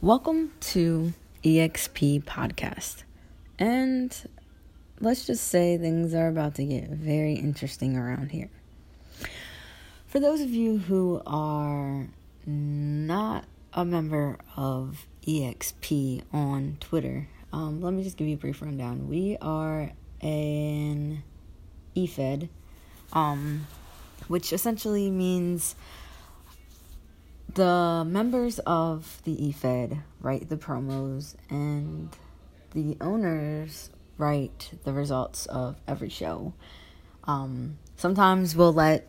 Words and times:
Welcome 0.00 0.52
to 0.60 1.12
EXP 1.42 2.22
Podcast. 2.22 3.02
And 3.58 4.16
let's 5.00 5.26
just 5.26 5.48
say 5.48 5.76
things 5.76 6.14
are 6.14 6.28
about 6.28 6.54
to 6.54 6.64
get 6.64 6.88
very 6.88 7.32
interesting 7.34 7.96
around 7.96 8.30
here. 8.30 8.48
For 10.06 10.20
those 10.20 10.40
of 10.40 10.50
you 10.50 10.78
who 10.78 11.20
are 11.26 12.06
not 12.46 13.46
a 13.72 13.84
member 13.84 14.38
of 14.56 15.04
EXP 15.26 16.22
on 16.32 16.76
Twitter, 16.78 17.26
um, 17.52 17.80
let 17.80 17.92
me 17.92 18.04
just 18.04 18.16
give 18.16 18.28
you 18.28 18.34
a 18.34 18.38
brief 18.38 18.62
rundown. 18.62 19.08
We 19.08 19.36
are 19.40 19.90
an 20.20 21.24
EFED, 21.96 22.48
um, 23.12 23.66
which 24.28 24.52
essentially 24.52 25.10
means 25.10 25.74
the 27.54 28.04
members 28.06 28.58
of 28.60 29.20
the 29.24 29.36
EFED 29.36 30.02
write 30.20 30.48
the 30.48 30.56
promos 30.56 31.34
and 31.50 32.10
the 32.72 32.96
owners 33.00 33.90
write 34.18 34.70
the 34.84 34.92
results 34.92 35.46
of 35.46 35.76
every 35.86 36.08
show. 36.08 36.52
Um, 37.24 37.78
sometimes 37.96 38.54
we'll 38.54 38.72
let 38.72 39.08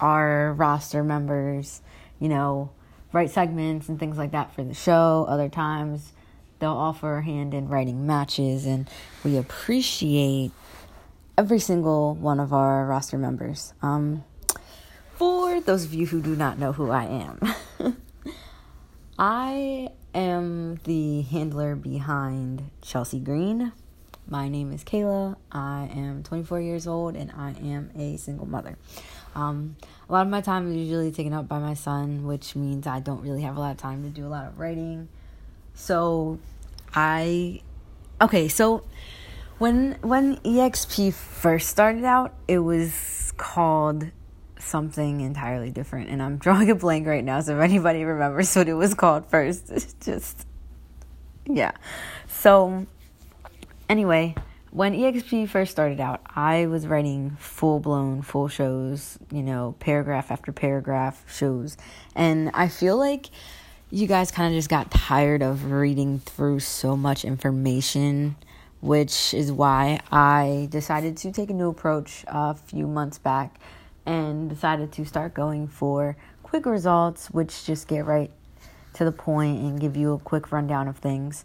our 0.00 0.52
roster 0.54 1.02
members, 1.02 1.82
you 2.20 2.28
know, 2.28 2.70
write 3.12 3.30
segments 3.30 3.88
and 3.88 3.98
things 3.98 4.16
like 4.16 4.32
that 4.32 4.54
for 4.54 4.62
the 4.62 4.74
show. 4.74 5.26
Other 5.28 5.48
times 5.48 6.12
they'll 6.58 6.70
offer 6.70 7.18
a 7.18 7.22
hand 7.22 7.54
in 7.54 7.68
writing 7.68 8.06
matches, 8.06 8.66
and 8.66 8.88
we 9.24 9.36
appreciate 9.36 10.52
every 11.36 11.58
single 11.58 12.14
one 12.14 12.40
of 12.40 12.52
our 12.52 12.86
roster 12.86 13.18
members. 13.18 13.72
Um, 13.82 14.24
for 15.18 15.60
those 15.60 15.84
of 15.84 15.92
you 15.92 16.06
who 16.06 16.22
do 16.22 16.36
not 16.36 16.60
know 16.60 16.70
who 16.70 16.92
I 16.92 17.04
am, 17.04 17.40
I 19.18 19.88
am 20.14 20.76
the 20.84 21.22
handler 21.22 21.74
behind 21.74 22.70
Chelsea 22.82 23.18
Green. 23.18 23.72
My 24.28 24.48
name 24.48 24.72
is 24.72 24.84
Kayla. 24.84 25.34
I 25.50 25.90
am 25.92 26.22
24 26.22 26.60
years 26.60 26.86
old 26.86 27.16
and 27.16 27.32
I 27.32 27.50
am 27.60 27.90
a 27.96 28.16
single 28.16 28.46
mother. 28.46 28.78
Um, 29.34 29.74
a 30.08 30.12
lot 30.12 30.22
of 30.22 30.28
my 30.28 30.40
time 30.40 30.70
is 30.70 30.76
usually 30.76 31.10
taken 31.10 31.32
up 31.32 31.48
by 31.48 31.58
my 31.58 31.74
son, 31.74 32.24
which 32.24 32.54
means 32.54 32.86
I 32.86 33.00
don't 33.00 33.22
really 33.22 33.42
have 33.42 33.56
a 33.56 33.60
lot 33.60 33.72
of 33.72 33.78
time 33.78 34.04
to 34.04 34.10
do 34.10 34.24
a 34.24 34.28
lot 34.28 34.46
of 34.46 34.56
writing. 34.56 35.08
So 35.74 36.38
I 36.94 37.62
okay, 38.20 38.46
so 38.46 38.84
when 39.58 39.98
when 40.00 40.36
EXP 40.36 41.12
first 41.12 41.68
started 41.70 42.04
out, 42.04 42.34
it 42.46 42.60
was 42.60 43.32
called 43.36 44.12
something 44.60 45.20
entirely 45.20 45.70
different 45.70 46.10
and 46.10 46.22
I'm 46.22 46.36
drawing 46.44 46.70
a 46.70 46.74
blank 46.74 47.06
right 47.06 47.24
now 47.24 47.40
so 47.40 47.56
if 47.56 47.62
anybody 47.62 48.04
remembers 48.04 48.54
what 48.54 48.68
it 48.68 48.74
was 48.74 48.94
called 48.94 49.26
first 49.26 49.70
it's 49.70 49.94
just 49.94 50.46
yeah. 51.46 51.72
So 52.26 52.86
anyway 53.88 54.34
when 54.70 54.92
exp 54.92 55.48
first 55.48 55.70
started 55.70 55.98
out 55.98 56.20
i 56.36 56.66
was 56.66 56.86
writing 56.86 57.30
full 57.38 57.80
blown 57.80 58.20
full 58.20 58.48
shows 58.48 59.18
you 59.32 59.42
know 59.42 59.74
paragraph 59.80 60.30
after 60.30 60.52
paragraph 60.52 61.24
shows 61.26 61.76
and 62.14 62.50
i 62.52 62.68
feel 62.68 62.96
like 62.96 63.30
you 63.90 64.06
guys 64.06 64.30
kind 64.30 64.52
of 64.52 64.58
just 64.58 64.68
got 64.68 64.90
tired 64.90 65.42
of 65.42 65.70
reading 65.70 66.18
through 66.18 66.60
so 66.60 66.96
much 66.96 67.24
information 67.24 68.36
which 68.80 69.32
is 69.32 69.50
why 69.50 69.98
i 70.12 70.68
decided 70.70 71.16
to 71.16 71.32
take 71.32 71.48
a 71.48 71.54
new 71.54 71.70
approach 71.70 72.24
a 72.28 72.54
few 72.54 72.86
months 72.86 73.18
back 73.18 73.58
and 74.08 74.48
decided 74.48 74.90
to 74.90 75.04
start 75.04 75.34
going 75.34 75.68
for 75.68 76.16
quick 76.42 76.64
results, 76.64 77.30
which 77.30 77.66
just 77.66 77.86
get 77.86 78.06
right 78.06 78.30
to 78.94 79.04
the 79.04 79.12
point 79.12 79.60
and 79.60 79.78
give 79.78 79.98
you 79.98 80.14
a 80.14 80.18
quick 80.18 80.50
rundown 80.50 80.88
of 80.88 80.96
things. 80.96 81.44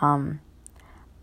Um, 0.00 0.40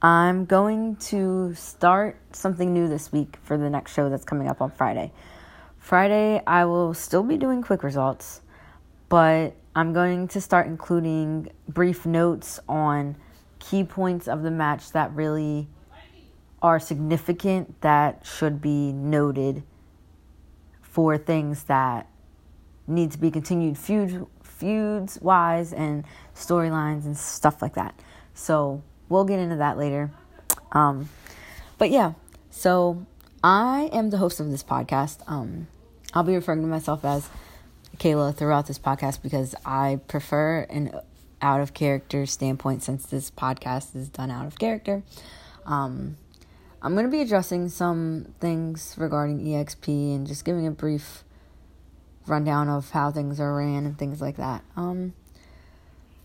I'm 0.01 0.43
going 0.43 0.97
to 0.97 1.55
start 1.55 2.17
something 2.33 2.73
new 2.73 2.89
this 2.89 3.09
week 3.09 3.37
for 3.41 3.57
the 3.57 3.69
next 3.69 3.93
show 3.93 4.09
that's 4.09 4.25
coming 4.25 4.49
up 4.49 4.61
on 4.61 4.69
Friday. 4.71 5.13
Friday, 5.79 6.43
I 6.45 6.65
will 6.65 6.93
still 6.93 7.23
be 7.23 7.37
doing 7.37 7.61
quick 7.61 7.83
results, 7.83 8.41
but 9.07 9.55
I'm 9.73 9.93
going 9.93 10.27
to 10.27 10.41
start 10.41 10.67
including 10.67 11.49
brief 11.69 12.05
notes 12.05 12.59
on 12.67 13.15
key 13.59 13.85
points 13.85 14.27
of 14.27 14.43
the 14.43 14.51
match 14.51 14.91
that 14.91 15.13
really 15.13 15.69
are 16.61 16.81
significant 16.81 17.79
that 17.79 18.25
should 18.25 18.61
be 18.61 18.91
noted 18.91 19.63
for 20.91 21.17
things 21.17 21.63
that 21.63 22.07
need 22.85 23.11
to 23.11 23.17
be 23.17 23.31
continued 23.31 23.77
feud, 23.77 24.27
feuds 24.43 25.19
wise 25.21 25.71
and 25.71 26.03
storylines 26.35 27.05
and 27.05 27.17
stuff 27.17 27.61
like 27.61 27.75
that. 27.75 27.97
So 28.33 28.83
we'll 29.07 29.23
get 29.23 29.39
into 29.39 29.55
that 29.55 29.77
later. 29.77 30.11
Um, 30.73 31.09
but 31.77 31.89
yeah, 31.89 32.13
so 32.49 33.05
I 33.43 33.89
am 33.93 34.09
the 34.09 34.17
host 34.17 34.39
of 34.39 34.51
this 34.51 34.63
podcast. 34.63 35.19
Um, 35.27 35.67
I'll 36.13 36.23
be 36.23 36.35
referring 36.35 36.61
to 36.61 36.67
myself 36.67 37.05
as 37.05 37.29
Kayla 37.97 38.35
throughout 38.35 38.67
this 38.67 38.77
podcast 38.77 39.21
because 39.21 39.55
I 39.65 39.99
prefer 40.07 40.61
an 40.69 40.91
out 41.41 41.61
of 41.61 41.73
character 41.73 42.25
standpoint 42.25 42.83
since 42.83 43.05
this 43.05 43.31
podcast 43.31 43.95
is 43.95 44.09
done 44.09 44.29
out 44.29 44.45
of 44.45 44.59
character. 44.59 45.03
Um, 45.65 46.17
I'm 46.83 46.93
going 46.93 47.05
to 47.05 47.11
be 47.11 47.21
addressing 47.21 47.69
some 47.69 48.33
things 48.39 48.95
regarding 48.97 49.39
EXP 49.39 50.15
and 50.15 50.25
just 50.25 50.43
giving 50.43 50.65
a 50.65 50.71
brief 50.71 51.23
rundown 52.25 52.69
of 52.69 52.89
how 52.89 53.11
things 53.11 53.39
are 53.39 53.55
ran 53.55 53.85
and 53.85 53.97
things 53.97 54.19
like 54.19 54.37
that. 54.37 54.63
Um, 54.75 55.13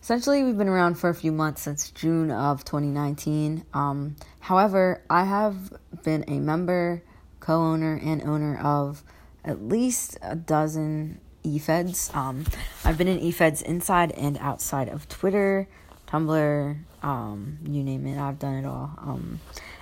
essentially, 0.03 0.43
we've 0.43 0.57
been 0.57 0.69
around 0.69 0.95
for 0.95 1.11
a 1.11 1.15
few 1.15 1.31
months 1.31 1.61
since 1.61 1.91
June 1.91 2.31
of 2.31 2.65
2019. 2.65 3.67
Um, 3.75 4.17
however, 4.41 5.03
I 5.11 5.25
have 5.25 5.75
been 6.03 6.25
a 6.27 6.39
member, 6.39 7.03
co 7.41 7.57
owner, 7.57 8.01
and 8.03 8.23
owner 8.23 8.59
of 8.59 9.03
at 9.45 9.63
least 9.63 10.17
a 10.23 10.37
dozen 10.37 11.21
eFeds. 11.45 12.15
Um, 12.17 12.47
I've 12.83 12.97
been 12.97 13.09
in 13.09 13.21
eFeds 13.21 13.63
inside 13.63 14.13
and 14.13 14.39
outside 14.39 14.89
of 14.89 15.07
Twitter, 15.09 15.69
Tumblr, 16.09 16.79
um, 17.03 17.59
you 17.65 17.83
name 17.83 18.07
it, 18.07 18.19
I've 18.19 18.39
done 18.39 18.55
it 18.55 18.65
all. 18.65 18.91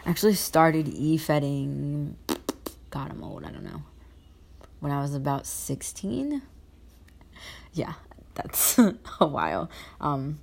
Actually 0.06 0.34
started 0.34 0.88
e-fedding, 0.88 2.16
God, 2.90 3.10
I'm 3.10 3.24
old, 3.24 3.44
I 3.44 3.50
don't 3.50 3.64
know, 3.64 3.82
when 4.80 4.92
I 4.92 5.00
was 5.00 5.14
about 5.14 5.46
16. 5.46 6.42
Yeah, 7.72 7.94
that's 8.34 8.78
a 9.20 9.26
while. 9.26 9.70
Um, 10.00 10.40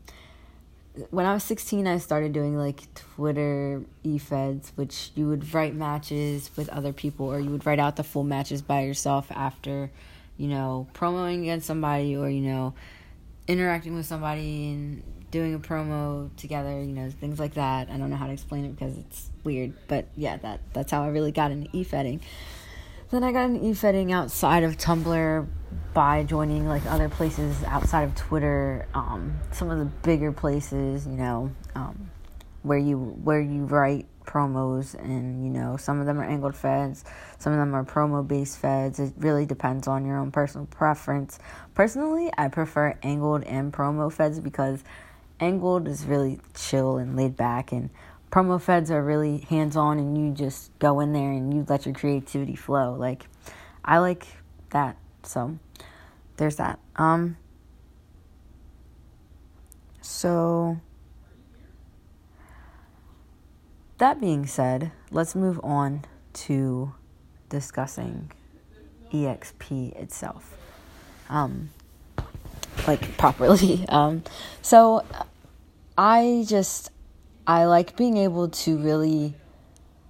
when 1.09 1.25
I 1.25 1.33
was 1.33 1.44
16, 1.44 1.88
I 1.88 1.99
started 1.99 2.33
doing 2.33 2.57
like 2.57 2.94
Twitter 2.95 3.83
e-feds, 4.03 4.72
which 4.75 5.11
you 5.16 5.27
would 5.27 5.53
write 5.53 5.75
matches 5.75 6.49
with 6.57 6.67
other 6.69 6.91
people, 6.91 7.28
or 7.28 7.39
you 7.39 7.49
would 7.51 7.66
write 7.66 7.79
out 7.79 7.95
the 7.95 8.03
full 8.03 8.23
matches 8.23 8.61
by 8.61 8.81
yourself 8.81 9.31
after, 9.31 9.91
you 10.38 10.47
know, 10.47 10.88
promoing 10.93 11.41
against 11.41 11.67
somebody, 11.67 12.16
or 12.16 12.29
you 12.29 12.41
know, 12.41 12.73
interacting 13.47 13.95
with 13.95 14.05
somebody 14.05 14.72
and 14.72 15.03
doing 15.31 15.53
a 15.53 15.59
promo 15.59 16.35
together, 16.35 16.81
you 16.81 16.91
know, 16.91 17.09
things 17.09 17.39
like 17.39 17.53
that. 17.53 17.89
I 17.89 17.97
don't 17.97 18.09
know 18.09 18.17
how 18.17 18.28
to 18.28 18.33
explain 18.33 18.66
it 18.66 18.75
because 18.75 18.97
it's 18.97 19.30
weird, 19.44 19.74
but 19.88 20.07
yeah, 20.16 20.38
that 20.38 20.62
that's 20.74 20.91
how 20.91 21.03
I 21.03 21.07
really 21.07 21.31
got 21.31 21.52
into 21.52 21.69
e-fedding. 21.75 22.22
Then 23.09 23.24
I 23.24 23.31
got 23.31 23.46
into 23.50 23.66
e-fedding 23.66 24.13
outside 24.13 24.63
of 24.63 24.78
Tumblr 24.78 25.47
by 25.94 26.24
joining 26.24 26.68
like 26.68 26.85
other 26.85 27.09
places 27.09 27.62
outside 27.66 28.03
of 28.03 28.16
Twitter, 28.16 28.88
um, 28.94 29.34
some 29.52 29.69
of 29.69 29.79
the 29.79 29.85
bigger 29.85 30.31
places, 30.31 31.06
you 31.06 31.18
know, 31.18 31.52
um, 31.75 32.09
where 32.63 32.78
you 32.78 32.97
where 32.97 33.41
you 33.41 33.66
write 33.66 34.07
promos 34.25 34.94
and 34.96 35.44
you 35.44 35.50
know 35.50 35.78
some 35.78 36.00
of 36.00 36.06
them 36.06 36.19
are 36.19 36.23
angled 36.23 36.56
feds 36.56 37.03
some 37.40 37.52
of 37.52 37.59
them 37.59 37.73
are 37.73 37.84
promo 37.84 38.25
based 38.25 38.58
feds 38.58 39.00
it 39.00 39.12
really 39.18 39.46
depends 39.46 39.88
on 39.88 40.06
your 40.06 40.18
own 40.18 40.31
personal 40.31 40.68
preference 40.68 41.40
personally 41.73 42.29
i 42.38 42.47
prefer 42.47 42.96
angled 43.02 43.44
and 43.46 43.73
promo 43.73 44.12
feds 44.12 44.40
because 44.40 44.84
angled 45.40 45.87
is 45.87 46.05
really 46.05 46.40
chill 46.53 46.97
and 46.97 47.17
laid 47.17 47.35
back 47.35 47.72
and 47.72 47.90
promo 48.31 48.59
feds 48.59 48.89
are 48.89 49.03
really 49.03 49.39
hands 49.49 49.75
on 49.75 49.99
and 49.99 50.17
you 50.17 50.33
just 50.33 50.78
go 50.79 50.99
in 50.99 51.13
there 51.13 51.31
and 51.31 51.53
you 51.53 51.66
let 51.67 51.85
your 51.85 51.93
creativity 51.93 52.55
flow 52.55 52.95
like 52.95 53.25
i 53.83 53.97
like 53.97 54.25
that 54.69 54.95
so 55.23 55.57
there's 56.37 56.55
that 56.55 56.79
um 56.95 57.37
so 60.01 60.78
that 64.01 64.19
being 64.19 64.47
said, 64.47 64.91
let's 65.11 65.35
move 65.35 65.59
on 65.63 66.03
to 66.34 66.91
discussing 67.49 68.31
EXP 69.13 69.93
itself. 69.95 70.57
Um, 71.29 71.69
like 72.87 73.16
properly. 73.19 73.85
Um, 73.89 74.23
so 74.63 75.05
I 75.95 76.45
just 76.47 76.89
I 77.46 77.66
like 77.66 77.96
being 77.96 78.17
able 78.17 78.49
to 78.49 78.78
really 78.78 79.35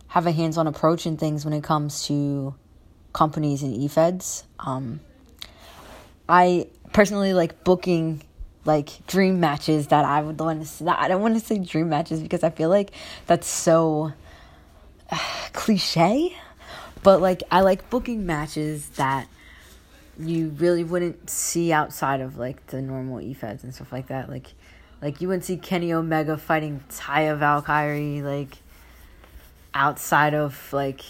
have 0.07 0.27
a 0.27 0.31
hands-on 0.31 0.67
approach 0.67 1.05
in 1.05 1.17
things 1.17 1.45
when 1.45 1.53
it 1.53 1.63
comes 1.63 2.05
to 2.07 2.53
companies 3.13 3.63
and 3.63 3.73
e-feds. 3.73 4.43
Um, 4.59 4.99
I 6.27 6.67
personally 6.93 7.33
like 7.33 7.63
booking 7.63 8.23
like 8.65 9.05
dream 9.07 9.39
matches 9.39 9.87
that 9.87 10.05
I 10.05 10.21
would 10.21 10.39
want 10.39 10.61
to. 10.61 10.67
See. 10.67 10.85
I 10.85 11.07
don't 11.07 11.21
want 11.21 11.33
to 11.35 11.39
say 11.39 11.57
dream 11.57 11.89
matches 11.89 12.21
because 12.21 12.43
I 12.43 12.49
feel 12.49 12.69
like 12.69 12.91
that's 13.25 13.47
so 13.47 14.13
uh, 15.09 15.17
cliche, 15.53 16.35
but 17.03 17.21
like 17.21 17.43
I 17.51 17.61
like 17.61 17.89
booking 17.89 18.25
matches 18.25 18.89
that 18.91 19.27
you 20.19 20.49
really 20.49 20.83
wouldn't 20.83 21.29
see 21.29 21.71
outside 21.71 22.21
of 22.21 22.37
like 22.37 22.67
the 22.67 22.81
normal 22.81 23.17
EFEDs 23.17 23.63
and 23.63 23.73
stuff 23.73 23.91
like 23.91 24.07
that. 24.07 24.29
Like, 24.29 24.53
like 25.01 25.19
you 25.19 25.27
wouldn't 25.27 25.45
see 25.45 25.57
Kenny 25.57 25.93
Omega 25.93 26.37
fighting 26.37 26.83
Taya 26.89 27.37
Valkyrie 27.37 28.21
like 28.21 28.57
outside 29.73 30.33
of 30.33 30.71
like 30.71 31.01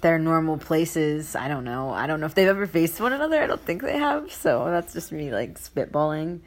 their 0.00 0.18
normal 0.18 0.58
places. 0.58 1.34
I 1.34 1.48
don't 1.48 1.64
know. 1.64 1.90
I 1.90 2.06
don't 2.06 2.20
know 2.20 2.26
if 2.26 2.34
they've 2.34 2.48
ever 2.48 2.66
faced 2.66 3.00
one 3.00 3.14
another. 3.14 3.42
I 3.42 3.46
don't 3.46 3.60
think 3.60 3.82
they 3.82 3.98
have. 3.98 4.30
So 4.32 4.66
that's 4.66 4.92
just 4.92 5.12
me 5.12 5.32
like 5.32 5.58
spitballing. 5.58 6.40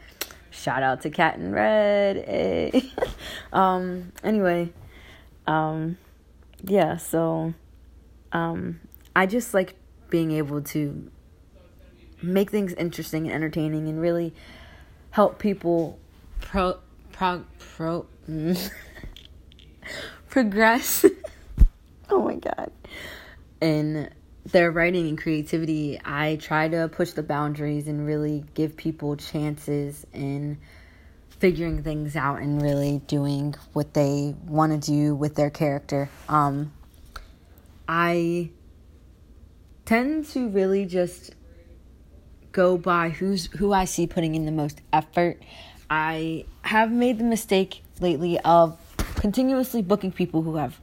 Shout 0.52 0.84
out 0.84 1.02
to 1.02 1.10
Cat 1.10 1.38
and 1.38 1.54
Red. 1.54 2.18
Hey. 2.18 2.92
um 3.54 4.12
anyway, 4.24 4.72
um 5.48 5.98
yeah, 6.64 6.98
so 6.98 7.54
um 8.32 8.80
I 9.16 9.26
just 9.26 9.54
like 9.56 9.74
being 10.10 10.32
able 10.32 10.62
to 10.62 11.12
make 12.22 12.52
things 12.52 12.74
interesting 12.74 13.26
and 13.26 13.34
entertaining 13.34 13.88
and 13.88 14.00
really 14.00 14.34
help 15.12 15.40
people 15.40 15.98
pro 16.42 16.80
pro 17.12 17.44
pro 17.60 18.06
progress. 20.30 21.06
Oh 22.10 22.24
my 22.24 22.36
god. 22.36 22.72
In 23.60 24.10
their 24.46 24.72
writing 24.72 25.10
and 25.10 25.18
creativity 25.18 26.00
i 26.06 26.38
try 26.38 26.70
to 26.70 26.88
push 26.88 27.12
the 27.12 27.22
boundaries 27.22 27.86
and 27.90 28.08
really 28.08 28.46
give 28.54 28.78
people 28.78 29.18
chances 29.18 30.08
in 30.14 30.58
figuring 31.28 31.84
things 31.84 32.16
out 32.16 32.40
and 32.40 32.62
really 32.62 33.02
doing 33.08 33.54
what 33.74 33.94
they 33.94 34.34
want 34.46 34.72
to 34.72 34.92
do 34.92 35.14
with 35.14 35.36
their 35.36 35.50
character. 35.50 36.10
Um 36.30 36.72
i 37.90 38.50
tend 39.86 40.26
to 40.28 40.48
really 40.50 40.86
just 40.86 41.36
go 42.52 42.78
by 42.78 43.10
who's 43.10 43.46
who 43.58 43.72
I 43.72 43.86
see 43.86 44.08
putting 44.08 44.36
in 44.36 44.46
the 44.46 44.52
most 44.52 44.82
effort. 44.92 45.42
I 45.90 46.46
have 46.64 46.92
made 46.92 47.18
the 47.18 47.24
mistake 47.24 47.84
lately 48.00 48.40
of 48.40 48.78
continuously 49.16 49.82
booking 49.82 50.12
people 50.12 50.42
who 50.42 50.56
have 50.56 50.80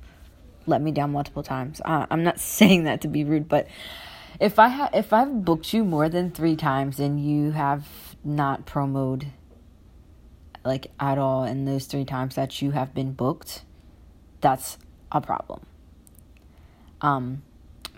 let 0.67 0.81
me 0.81 0.93
down 0.93 1.13
multiple 1.13 1.43
times. 1.43 1.81
Uh, 1.85 2.07
I'm 2.11 2.25
not 2.25 2.41
saying 2.41 2.85
that 2.85 3.01
to 3.03 3.09
be 3.09 3.25
rude, 3.25 3.49
but 3.49 3.67
if 4.41 4.59
I 4.59 4.69
ha- 4.69 4.91
if 4.93 5.13
I've 5.13 5.45
booked 5.45 5.73
you 5.73 5.85
more 5.85 6.09
than 6.09 6.31
three 6.31 6.57
times 6.57 6.99
and 6.99 7.25
you 7.25 7.53
have 7.53 7.87
not 8.25 8.67
promoed 8.67 9.27
like 10.65 10.91
at 10.99 11.19
all 11.19 11.45
in 11.45 11.67
those 11.67 11.87
three 11.87 12.05
times 12.05 12.35
that 12.37 12.63
you 12.63 12.71
have 12.71 12.95
been 12.95 13.13
booked, 13.13 13.63
that's 14.41 14.79
a 15.13 15.21
problem. 15.21 15.61
Um, 17.01 17.43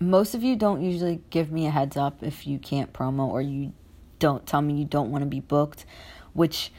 most 0.00 0.34
of 0.34 0.42
you 0.42 0.56
don't 0.56 0.82
usually 0.82 1.22
give 1.30 1.50
me 1.50 1.66
a 1.66 1.70
heads 1.70 1.96
up 1.96 2.22
if 2.22 2.46
you 2.46 2.58
can't 2.58 2.92
promo 2.92 3.28
or 3.28 3.40
you 3.40 3.72
don't 4.18 4.46
tell 4.46 4.60
me 4.60 4.74
you 4.74 4.84
don't 4.84 5.10
want 5.10 5.22
to 5.22 5.26
be 5.26 5.40
booked, 5.40 5.86
which 6.32 6.72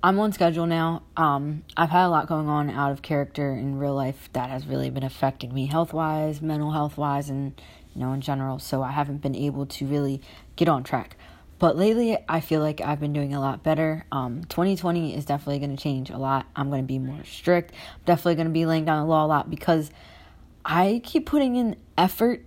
I'm 0.00 0.18
on 0.20 0.32
schedule 0.32 0.66
now. 0.66 1.02
Um, 1.16 1.64
I've 1.76 1.90
had 1.90 2.06
a 2.06 2.08
lot 2.08 2.28
going 2.28 2.48
on 2.48 2.70
out 2.70 2.92
of 2.92 3.02
character 3.02 3.52
in 3.52 3.78
real 3.78 3.94
life 3.94 4.28
that 4.32 4.48
has 4.48 4.64
really 4.64 4.90
been 4.90 5.02
affecting 5.02 5.52
me 5.52 5.66
health 5.66 5.92
wise, 5.92 6.40
mental 6.40 6.70
health 6.70 6.96
wise, 6.96 7.28
and 7.28 7.60
you 7.94 8.00
know 8.00 8.12
in 8.12 8.20
general. 8.20 8.60
So 8.60 8.80
I 8.80 8.92
haven't 8.92 9.22
been 9.22 9.34
able 9.34 9.66
to 9.66 9.86
really 9.86 10.20
get 10.54 10.68
on 10.68 10.84
track. 10.84 11.16
But 11.58 11.76
lately, 11.76 12.16
I 12.28 12.38
feel 12.38 12.60
like 12.60 12.80
I've 12.80 13.00
been 13.00 13.12
doing 13.12 13.34
a 13.34 13.40
lot 13.40 13.64
better. 13.64 14.06
Um, 14.12 14.44
2020 14.44 15.16
is 15.16 15.24
definitely 15.24 15.58
going 15.58 15.76
to 15.76 15.82
change 15.82 16.10
a 16.10 16.16
lot. 16.16 16.46
I'm 16.54 16.70
going 16.70 16.82
to 16.82 16.86
be 16.86 17.00
more 17.00 17.24
strict. 17.24 17.72
I'm 17.72 18.04
definitely 18.04 18.36
going 18.36 18.46
to 18.46 18.52
be 18.52 18.66
laying 18.66 18.84
down 18.84 19.02
the 19.02 19.10
law 19.10 19.24
a 19.24 19.26
lot 19.26 19.50
because 19.50 19.90
I 20.64 21.00
keep 21.02 21.26
putting 21.26 21.56
in 21.56 21.74
effort 21.96 22.44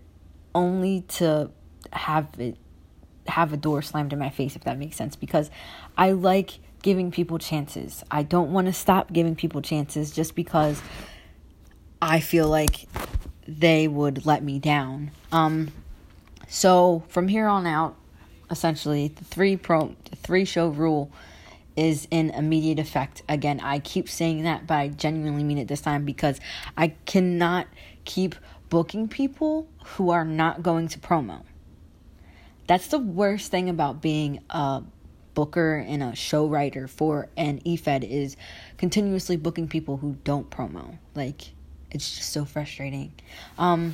only 0.56 1.02
to 1.02 1.52
have 1.92 2.30
it 2.38 2.56
have 3.28 3.52
a 3.54 3.58
door 3.58 3.82
slammed 3.82 4.14
in 4.14 4.20
my 4.20 4.30
face 4.30 4.56
if 4.56 4.64
that 4.64 4.78
makes 4.78 4.96
sense 4.96 5.16
because 5.16 5.52
I 5.98 6.12
like 6.12 6.60
giving 6.82 7.12
people 7.12 7.38
chances. 7.38 8.04
I 8.10 8.24
don't 8.24 8.52
want 8.52 8.68
to 8.68 8.74
stop 8.74 9.12
giving 9.12 9.36
people 9.36 9.62
chances 9.62 10.12
just 10.12 10.36
because 10.36 10.82
I 12.02 12.20
feel 12.20 12.48
like 12.48 12.88
they 13.48 13.88
would 13.88 14.26
let 14.26 14.44
me 14.44 14.60
down. 14.60 15.12
Um 15.32 15.72
so 16.48 17.04
from 17.10 17.28
here 17.28 17.48
on 17.48 17.66
out 17.66 17.96
essentially 18.50 19.08
the 19.08 19.24
three 19.24 19.56
pro 19.56 19.96
the 20.10 20.16
three 20.18 20.46
show 20.46 20.70
rule 20.70 21.12
is 21.76 22.08
in 22.12 22.30
immediate 22.32 22.80
effect. 22.80 23.24
Again, 23.30 23.60
I 23.62 23.80
keep 23.80 24.10
saying 24.10 24.44
that, 24.44 24.68
but 24.68 24.76
I 24.76 24.88
genuinely 24.90 25.44
mean 25.44 25.58
it 25.58 25.68
this 25.68 25.82
time 25.82 26.06
because 26.06 26.40
I 26.76 26.90
cannot 27.06 27.68
keep 28.04 28.36
booking 28.70 29.08
people 29.08 29.68
who 29.86 30.10
are 30.10 30.26
not 30.26 30.64
going 30.64 30.88
to 30.90 31.00
promo. 31.00 31.44
That's 32.68 32.88
the 32.88 33.00
worst 33.00 33.52
thing 33.52 33.70
about 33.70 34.02
being 34.02 34.42
a 34.50 34.84
booker 35.34 35.76
and 35.76 36.04
a 36.04 36.16
show 36.16 36.48
writer 36.48 36.88
for 36.88 37.30
an 37.38 37.60
EFED 37.66 38.10
is 38.10 38.36
continuously 38.78 39.38
booking 39.38 39.68
people 39.68 39.98
who 39.98 40.18
don't 40.24 40.50
promo. 40.50 40.98
Like 41.16 41.42
it's 41.90 42.18
just 42.18 42.32
so 42.32 42.46
frustrating. 42.46 43.14
Um 43.58 43.94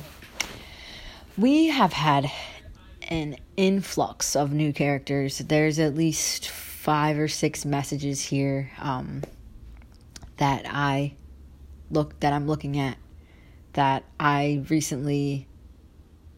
we 1.36 1.68
have 1.68 1.92
had 1.92 2.30
an 3.08 3.36
influx 3.56 4.36
of 4.36 4.52
new 4.52 4.72
characters. 4.72 5.38
There's 5.38 5.78
at 5.78 5.94
least 5.94 6.48
5 6.48 7.18
or 7.18 7.28
6 7.28 7.64
messages 7.64 8.22
here 8.22 8.70
um 8.78 9.22
that 10.38 10.64
I 10.66 11.14
look 11.90 12.18
that 12.20 12.32
I'm 12.32 12.46
looking 12.46 12.78
at 12.78 12.96
that 13.74 14.04
I 14.18 14.64
recently 14.68 15.46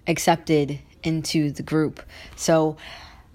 accepted 0.06 0.78
into 1.02 1.50
the 1.50 1.62
group. 1.62 2.02
So 2.36 2.76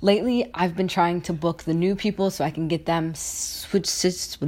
lately 0.01 0.49
I've 0.53 0.75
been 0.75 0.87
trying 0.87 1.21
to 1.21 1.33
book 1.33 1.63
the 1.63 1.73
new 1.73 1.95
people 1.95 2.31
so 2.31 2.43
I 2.43 2.51
can 2.51 2.67
get 2.67 2.85
them 2.85 3.13
switch, 3.15 3.87
situated 3.87 4.45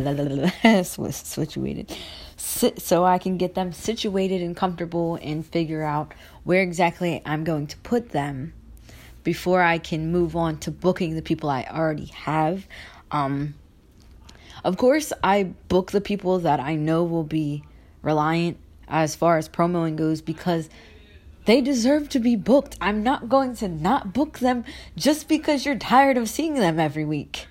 so 2.38 3.06
I 3.06 3.18
can 3.18 3.38
get 3.38 3.56
them 3.56 3.74
situated 3.74 4.42
and 4.42 4.56
comfortable 4.56 5.18
and 5.22 5.46
figure 5.46 5.84
out 5.84 6.14
where 6.44 6.62
exactly 6.62 7.22
I'm 7.26 7.44
going 7.44 7.68
to 7.68 7.78
put 7.78 8.10
them 8.10 8.54
before 9.24 9.62
I 9.62 9.78
can 9.78 10.12
move 10.12 10.36
on 10.36 10.58
to 10.60 10.72
booking 10.72 11.16
the 11.16 11.22
people 11.22 11.50
I 11.50 11.68
already 11.70 12.06
have. 12.06 12.66
Um, 13.12 13.56
of 14.64 14.78
course, 14.78 15.12
I 15.24 15.44
book 15.44 15.92
the 15.92 16.02
people 16.02 16.40
that 16.40 16.60
I 16.60 16.76
know 16.76 17.04
will 17.04 17.24
be 17.24 17.64
reliant 18.02 18.58
as 18.88 19.16
far 19.16 19.38
as 19.38 19.50
promoing 19.50 19.98
goes 19.98 20.22
because 20.22 20.70
they 21.48 21.62
deserve 21.62 22.10
to 22.10 22.20
be 22.20 22.36
booked. 22.36 22.78
I'm 22.82 23.04
not 23.04 23.30
going 23.30 23.56
to 23.56 23.70
not 23.70 24.14
book 24.14 24.40
them 24.40 24.66
just 24.98 25.30
because 25.30 25.66
you're 25.66 25.78
tired 25.78 26.18
of 26.18 26.30
seeing 26.30 26.56
them 26.56 26.78
every 26.78 27.06
week. 27.06 27.48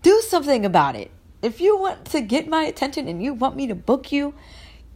Do 0.00 0.22
something 0.26 0.64
about 0.64 0.96
it. 0.96 1.10
If 1.42 1.60
you 1.60 1.76
want 1.78 2.06
to 2.06 2.22
get 2.22 2.48
my 2.48 2.62
attention 2.62 3.08
and 3.08 3.22
you 3.22 3.34
want 3.34 3.56
me 3.56 3.66
to 3.66 3.74
book 3.74 4.10
you, 4.10 4.32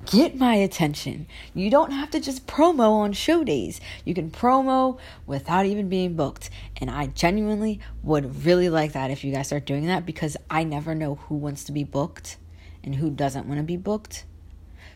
get 0.07 0.39
my 0.39 0.55
attention. 0.55 1.27
You 1.53 1.69
don't 1.69 1.91
have 1.91 2.11
to 2.13 2.21
just 2.21 2.47
promo 2.47 2.93
on 2.93 3.13
show 3.13 3.45
days. 3.45 3.79
You 4.07 4.15
can 4.15 4.31
promo 4.31 4.99
without 5.27 5.67
even 5.67 5.91
being 5.91 6.17
booked. 6.17 6.49
And 6.79 6.91
I 6.91 7.09
genuinely 7.09 7.79
would 8.03 8.47
really 8.47 8.71
like 8.71 8.93
that 8.93 9.11
if 9.11 9.23
you 9.23 9.35
guys 9.35 9.49
start 9.49 9.67
doing 9.67 9.87
that 9.89 10.07
because 10.07 10.39
I 10.49 10.65
never 10.65 10.95
know 10.95 11.17
who 11.17 11.35
wants 11.35 11.65
to 11.65 11.73
be 11.73 11.85
booked 11.85 12.39
and 12.83 12.95
who 12.95 13.11
doesn't 13.11 13.47
want 13.47 13.59
to 13.59 13.65
be 13.65 13.77
booked. 13.77 14.25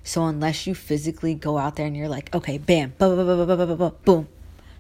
So 0.05 0.25
unless 0.25 0.67
you 0.67 0.75
physically 0.75 1.35
go 1.35 1.59
out 1.59 1.77
there 1.77 1.87
and 1.87 1.97
you're 1.97 2.09
like, 2.09 2.35
okay, 2.35 2.59
bam, 2.59 2.95
boom, 2.99 3.93
boom, 4.05 4.29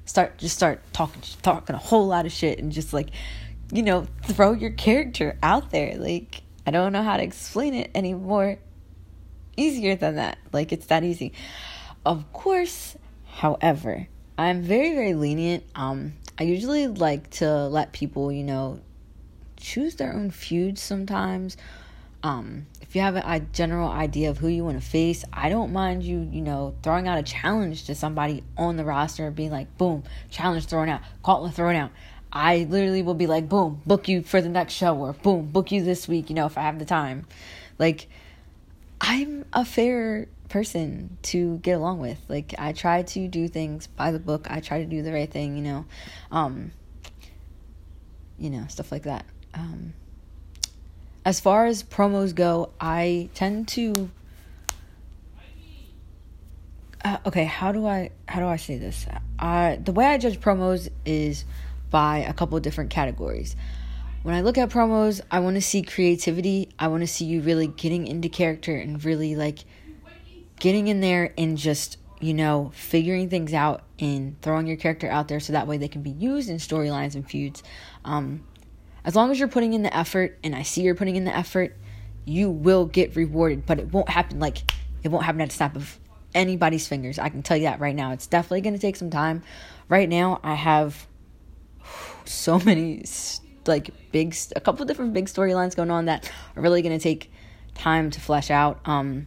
start 0.04 0.38
just 0.38 0.56
start 0.56 0.80
talking 0.92 1.22
talking 1.42 1.74
a 1.74 1.78
whole 1.78 2.06
lot 2.06 2.26
of 2.26 2.32
shit 2.32 2.58
and 2.58 2.72
just 2.72 2.92
like, 2.92 3.10
you 3.72 3.82
know, 3.82 4.06
throw 4.24 4.52
your 4.52 4.70
character 4.70 5.38
out 5.42 5.70
there. 5.70 5.96
Like 5.96 6.42
I 6.66 6.70
don't 6.70 6.92
know 6.92 7.02
how 7.02 7.16
to 7.16 7.22
explain 7.22 7.74
it 7.74 7.90
anymore. 7.94 8.58
Easier 9.56 9.96
than 9.96 10.16
that. 10.16 10.38
Like 10.52 10.72
it's 10.72 10.86
that 10.86 11.04
easy. 11.04 11.32
Of 12.06 12.32
course, 12.32 12.96
however, 13.26 14.08
I'm 14.36 14.62
very 14.62 14.94
very 14.94 15.14
lenient. 15.14 15.64
Um 15.74 16.14
I 16.38 16.44
usually 16.44 16.86
like 16.86 17.30
to 17.32 17.66
let 17.66 17.92
people, 17.92 18.30
you 18.30 18.44
know, 18.44 18.80
choose 19.56 19.96
their 19.96 20.14
own 20.14 20.30
feuds 20.30 20.80
sometimes 20.80 21.56
um, 22.22 22.66
if 22.80 22.96
you 22.96 23.02
have 23.02 23.16
a 23.16 23.40
general 23.52 23.88
idea 23.88 24.30
of 24.30 24.38
who 24.38 24.48
you 24.48 24.64
want 24.64 24.80
to 24.80 24.86
face, 24.86 25.24
I 25.32 25.48
don't 25.48 25.72
mind 25.72 26.02
you, 26.02 26.28
you 26.32 26.40
know, 26.40 26.74
throwing 26.82 27.06
out 27.06 27.18
a 27.18 27.22
challenge 27.22 27.84
to 27.84 27.94
somebody 27.94 28.42
on 28.56 28.76
the 28.76 28.84
roster, 28.84 29.30
being 29.30 29.50
like, 29.50 29.76
boom, 29.78 30.04
challenge 30.30 30.66
thrown 30.66 30.88
out, 30.88 31.02
gauntlet 31.22 31.54
thrown 31.54 31.76
out. 31.76 31.90
I 32.32 32.66
literally 32.68 33.02
will 33.02 33.14
be 33.14 33.26
like, 33.26 33.48
boom, 33.48 33.82
book 33.86 34.08
you 34.08 34.22
for 34.22 34.40
the 34.40 34.48
next 34.48 34.74
show, 34.74 34.96
or 34.96 35.12
boom, 35.12 35.46
book 35.46 35.70
you 35.70 35.84
this 35.84 36.08
week, 36.08 36.28
you 36.28 36.34
know, 36.34 36.46
if 36.46 36.58
I 36.58 36.62
have 36.62 36.78
the 36.78 36.84
time. 36.84 37.26
Like, 37.78 38.08
I'm 39.00 39.44
a 39.52 39.64
fair 39.64 40.26
person 40.48 41.18
to 41.22 41.58
get 41.58 41.72
along 41.72 42.00
with. 42.00 42.18
Like, 42.28 42.54
I 42.58 42.72
try 42.72 43.02
to 43.02 43.28
do 43.28 43.48
things 43.48 43.86
by 43.86 44.10
the 44.10 44.18
book, 44.18 44.46
I 44.50 44.60
try 44.60 44.78
to 44.78 44.86
do 44.86 45.02
the 45.02 45.12
right 45.12 45.30
thing, 45.30 45.56
you 45.56 45.62
know, 45.62 45.84
um, 46.32 46.72
you 48.38 48.50
know, 48.50 48.66
stuff 48.68 48.90
like 48.90 49.04
that. 49.04 49.24
Um, 49.54 49.92
as 51.24 51.40
far 51.40 51.66
as 51.66 51.82
promos 51.82 52.34
go, 52.34 52.70
I 52.80 53.28
tend 53.34 53.68
to 53.68 54.10
uh, 57.04 57.18
okay, 57.26 57.44
how 57.44 57.72
do 57.72 57.86
I 57.86 58.10
how 58.26 58.40
do 58.40 58.46
I 58.46 58.56
say 58.56 58.78
this? 58.78 59.06
Uh, 59.38 59.76
the 59.82 59.92
way 59.92 60.06
I 60.06 60.18
judge 60.18 60.40
promos 60.40 60.90
is 61.04 61.44
by 61.90 62.18
a 62.18 62.32
couple 62.32 62.58
different 62.60 62.90
categories. 62.90 63.56
When 64.22 64.34
I 64.34 64.40
look 64.40 64.58
at 64.58 64.68
promos, 64.68 65.20
I 65.30 65.40
want 65.40 65.56
to 65.56 65.62
see 65.62 65.82
creativity. 65.82 66.68
I 66.78 66.88
want 66.88 67.02
to 67.02 67.06
see 67.06 67.24
you 67.24 67.40
really 67.40 67.68
getting 67.68 68.06
into 68.06 68.28
character 68.28 68.76
and 68.76 69.02
really 69.04 69.36
like 69.36 69.60
getting 70.58 70.88
in 70.88 71.00
there 71.00 71.32
and 71.38 71.56
just, 71.56 71.98
you 72.20 72.34
know, 72.34 72.72
figuring 72.74 73.30
things 73.30 73.54
out 73.54 73.84
and 74.00 74.40
throwing 74.42 74.66
your 74.66 74.76
character 74.76 75.08
out 75.08 75.28
there 75.28 75.38
so 75.38 75.52
that 75.52 75.68
way 75.68 75.78
they 75.78 75.88
can 75.88 76.02
be 76.02 76.10
used 76.10 76.50
in 76.50 76.56
storylines 76.56 77.14
and 77.14 77.28
feuds. 77.30 77.62
Um, 78.04 78.44
as 79.08 79.16
long 79.16 79.30
as 79.30 79.38
you're 79.38 79.48
putting 79.48 79.72
in 79.72 79.82
the 79.82 79.96
effort 79.96 80.38
and 80.44 80.54
I 80.54 80.62
see 80.62 80.82
you're 80.82 80.94
putting 80.94 81.16
in 81.16 81.24
the 81.24 81.34
effort, 81.34 81.74
you 82.26 82.50
will 82.50 82.84
get 82.84 83.16
rewarded, 83.16 83.64
but 83.64 83.78
it 83.78 83.90
won't 83.90 84.10
happen 84.10 84.38
like 84.38 84.70
it 85.02 85.08
won't 85.08 85.24
happen 85.24 85.40
at 85.40 85.48
the 85.48 85.54
snap 85.54 85.74
of 85.76 85.98
anybody's 86.34 86.86
fingers. 86.86 87.18
I 87.18 87.30
can 87.30 87.42
tell 87.42 87.56
you 87.56 87.62
that 87.62 87.80
right 87.80 87.96
now. 87.96 88.12
It's 88.12 88.26
definitely 88.26 88.60
going 88.60 88.74
to 88.74 88.80
take 88.80 88.96
some 88.96 89.08
time. 89.08 89.42
Right 89.88 90.10
now, 90.10 90.40
I 90.44 90.52
have 90.52 91.06
so 92.26 92.58
many 92.58 93.02
like 93.66 93.90
big 94.12 94.36
a 94.54 94.60
couple 94.60 94.84
different 94.84 95.14
big 95.14 95.24
storylines 95.24 95.74
going 95.74 95.90
on 95.90 96.04
that 96.04 96.30
are 96.54 96.60
really 96.60 96.82
going 96.82 96.96
to 96.96 97.02
take 97.02 97.32
time 97.72 98.10
to 98.10 98.20
flesh 98.20 98.50
out. 98.50 98.78
Um 98.84 99.26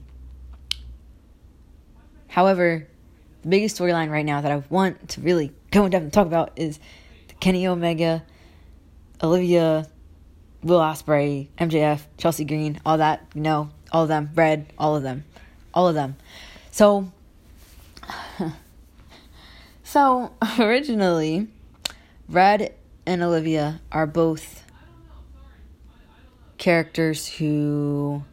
However, 2.28 2.88
the 3.42 3.48
biggest 3.50 3.80
storyline 3.80 4.12
right 4.12 4.26
now 4.26 4.42
that 4.42 4.52
I 4.52 4.62
want 4.70 5.10
to 5.10 5.22
really 5.22 5.52
go 5.72 5.86
in 5.86 5.92
depth 5.92 6.04
and 6.04 6.14
talk 6.14 6.28
about 6.28 6.52
is 6.56 6.80
the 7.30 7.34
Kenny 7.34 7.66
Omega, 7.66 8.24
Olivia, 9.24 9.88
Will 10.64 10.80
Ospreay, 10.80 11.48
MJF, 11.58 12.02
Chelsea 12.18 12.46
Green, 12.46 12.80
all 12.86 12.98
that, 12.98 13.26
you 13.34 13.42
know, 13.42 13.70
all 13.92 14.04
of 14.04 14.10
them, 14.10 14.30
Red, 14.36 14.72
all 14.78 14.96
of 14.96 15.04
them, 15.04 15.26
all 15.74 15.88
of 15.88 15.96
them. 15.96 16.16
So, 16.72 17.12
so 19.84 20.32
originally, 20.60 21.48
Red 22.28 22.74
and 23.06 23.22
Olivia 23.22 23.82
are 23.92 24.08
both 24.08 24.64
characters 26.58 27.28
who 27.28 28.24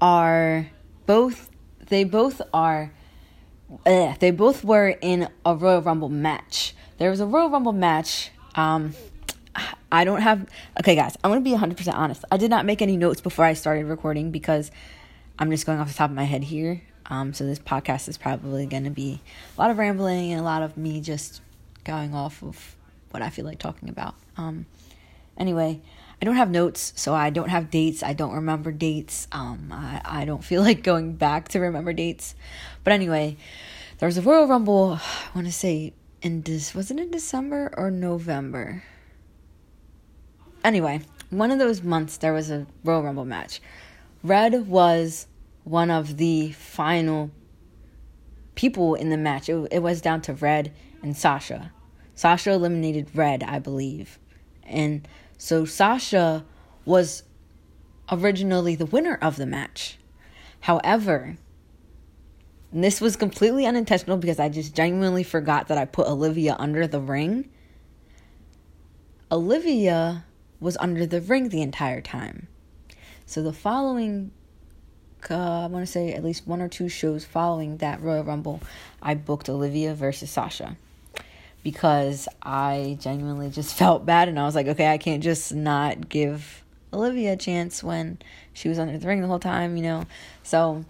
are 0.00 0.70
both 1.06 1.50
they 1.88 2.04
both 2.04 2.40
are 2.52 2.92
uh, 3.86 4.14
they 4.20 4.30
both 4.30 4.64
were 4.64 4.88
in 5.00 5.28
a 5.44 5.54
Royal 5.54 5.82
Rumble 5.82 6.08
match. 6.08 6.74
There 6.98 7.10
was 7.10 7.20
a 7.20 7.26
Royal 7.26 7.50
Rumble 7.50 7.72
match 7.72 8.30
um 8.54 8.94
I 9.92 10.04
don't 10.04 10.22
have 10.22 10.48
okay 10.80 10.96
guys, 10.96 11.16
I'm 11.22 11.30
going 11.30 11.44
to 11.44 11.48
be 11.48 11.56
100% 11.56 11.94
honest. 11.94 12.24
I 12.30 12.36
did 12.36 12.50
not 12.50 12.66
make 12.66 12.82
any 12.82 12.96
notes 12.96 13.20
before 13.20 13.44
I 13.44 13.52
started 13.52 13.86
recording 13.86 14.32
because 14.32 14.72
I'm 15.38 15.50
just 15.50 15.66
going 15.66 15.78
off 15.78 15.88
the 15.88 15.94
top 15.94 16.10
of 16.10 16.16
my 16.16 16.24
head 16.24 16.42
here. 16.42 16.82
Um, 17.06 17.32
so 17.32 17.44
this 17.44 17.58
podcast 17.58 18.08
is 18.08 18.18
probably 18.18 18.66
going 18.66 18.84
to 18.84 18.90
be 18.90 19.20
a 19.56 19.60
lot 19.60 19.70
of 19.70 19.78
rambling 19.78 20.32
and 20.32 20.40
a 20.40 20.44
lot 20.44 20.62
of 20.62 20.76
me 20.76 21.00
just 21.00 21.42
going 21.84 22.14
off 22.14 22.42
of 22.42 22.76
what 23.10 23.22
I 23.22 23.30
feel 23.30 23.44
like 23.44 23.58
talking 23.58 23.88
about. 23.88 24.14
Um, 24.36 24.66
anyway, 25.38 25.80
I 26.20 26.24
don't 26.24 26.36
have 26.36 26.50
notes, 26.50 26.92
so 26.96 27.14
I 27.14 27.30
don't 27.30 27.50
have 27.50 27.70
dates. 27.70 28.02
I 28.02 28.14
don't 28.14 28.32
remember 28.32 28.72
dates. 28.72 29.28
Um, 29.30 29.68
I, 29.70 30.00
I 30.04 30.24
don't 30.24 30.42
feel 30.42 30.62
like 30.68 30.82
going 30.82 31.14
back 31.14 31.48
to 31.48 31.60
remember 31.60 31.92
dates. 31.92 32.34
But 32.82 32.92
anyway, 32.92 33.36
there 33.98 34.06
was 34.06 34.18
a 34.18 34.22
Royal 34.22 34.46
Rumble. 34.48 34.98
I 35.00 35.28
want 35.34 35.46
to 35.46 35.52
say 35.52 35.92
in 36.24 36.40
this 36.40 36.74
was 36.74 36.90
it 36.90 36.98
in 36.98 37.10
December 37.10 37.72
or 37.76 37.90
November? 37.90 38.82
Anyway, 40.64 41.02
one 41.28 41.50
of 41.50 41.58
those 41.58 41.82
months 41.82 42.16
there 42.16 42.32
was 42.32 42.50
a 42.50 42.66
Royal 42.82 43.02
Rumble 43.02 43.26
match. 43.26 43.60
Red 44.22 44.66
was 44.66 45.26
one 45.64 45.90
of 45.90 46.16
the 46.16 46.52
final 46.52 47.30
people 48.54 48.94
in 48.94 49.10
the 49.10 49.18
match. 49.18 49.50
It, 49.50 49.68
it 49.70 49.82
was 49.82 50.00
down 50.00 50.22
to 50.22 50.32
Red 50.32 50.72
and 51.02 51.14
Sasha. 51.14 51.70
Sasha 52.14 52.52
eliminated 52.52 53.14
Red, 53.14 53.42
I 53.42 53.58
believe. 53.58 54.18
And 54.62 55.06
so 55.36 55.66
Sasha 55.66 56.44
was 56.86 57.24
originally 58.10 58.74
the 58.74 58.86
winner 58.86 59.18
of 59.20 59.36
the 59.36 59.46
match. 59.46 59.98
However, 60.60 61.36
this 62.82 63.00
was 63.00 63.14
completely 63.14 63.66
unintentional 63.66 64.16
because 64.16 64.40
I 64.40 64.48
just 64.48 64.74
genuinely 64.74 65.22
forgot 65.22 65.68
that 65.68 65.78
I 65.78 65.84
put 65.84 66.08
Olivia 66.08 66.56
under 66.58 66.88
the 66.88 67.00
ring. 67.00 67.48
Olivia 69.30 70.24
was 70.58 70.76
under 70.78 71.06
the 71.06 71.20
ring 71.20 71.50
the 71.50 71.62
entire 71.62 72.00
time. 72.00 72.48
So 73.26 73.42
the 73.42 73.52
following, 73.52 74.32
uh, 75.30 75.64
I 75.64 75.66
want 75.66 75.86
to 75.86 75.90
say 75.90 76.12
at 76.14 76.24
least 76.24 76.48
one 76.48 76.60
or 76.60 76.68
two 76.68 76.88
shows 76.88 77.24
following 77.24 77.76
that 77.76 78.02
Royal 78.02 78.24
Rumble, 78.24 78.60
I 79.00 79.14
booked 79.14 79.48
Olivia 79.48 79.94
versus 79.94 80.30
Sasha 80.30 80.76
because 81.62 82.28
I 82.42 82.98
genuinely 83.00 83.50
just 83.50 83.74
felt 83.78 84.04
bad 84.04 84.28
and 84.28 84.38
I 84.38 84.44
was 84.44 84.56
like, 84.56 84.66
okay, 84.66 84.88
I 84.88 84.98
can't 84.98 85.22
just 85.22 85.54
not 85.54 86.08
give 86.08 86.64
Olivia 86.92 87.34
a 87.34 87.36
chance 87.36 87.84
when 87.84 88.18
she 88.52 88.68
was 88.68 88.80
under 88.80 88.98
the 88.98 89.06
ring 89.06 89.20
the 89.20 89.28
whole 89.28 89.38
time, 89.38 89.76
you 89.76 89.82
know. 89.84 90.06
So 90.42 90.84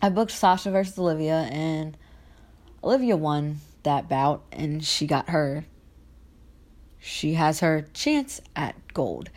I 0.00 0.08
booked 0.10 0.32
Sasha 0.32 0.70
versus 0.70 0.98
Olivia 0.98 1.48
and 1.50 1.96
Olivia 2.82 3.16
won 3.16 3.58
that 3.82 4.08
bout 4.08 4.44
and 4.52 4.84
she 4.84 5.06
got 5.06 5.30
her 5.30 5.64
she 7.00 7.34
has 7.34 7.60
her 7.60 7.86
chance 7.94 8.40
at 8.56 8.74
gold. 8.92 9.30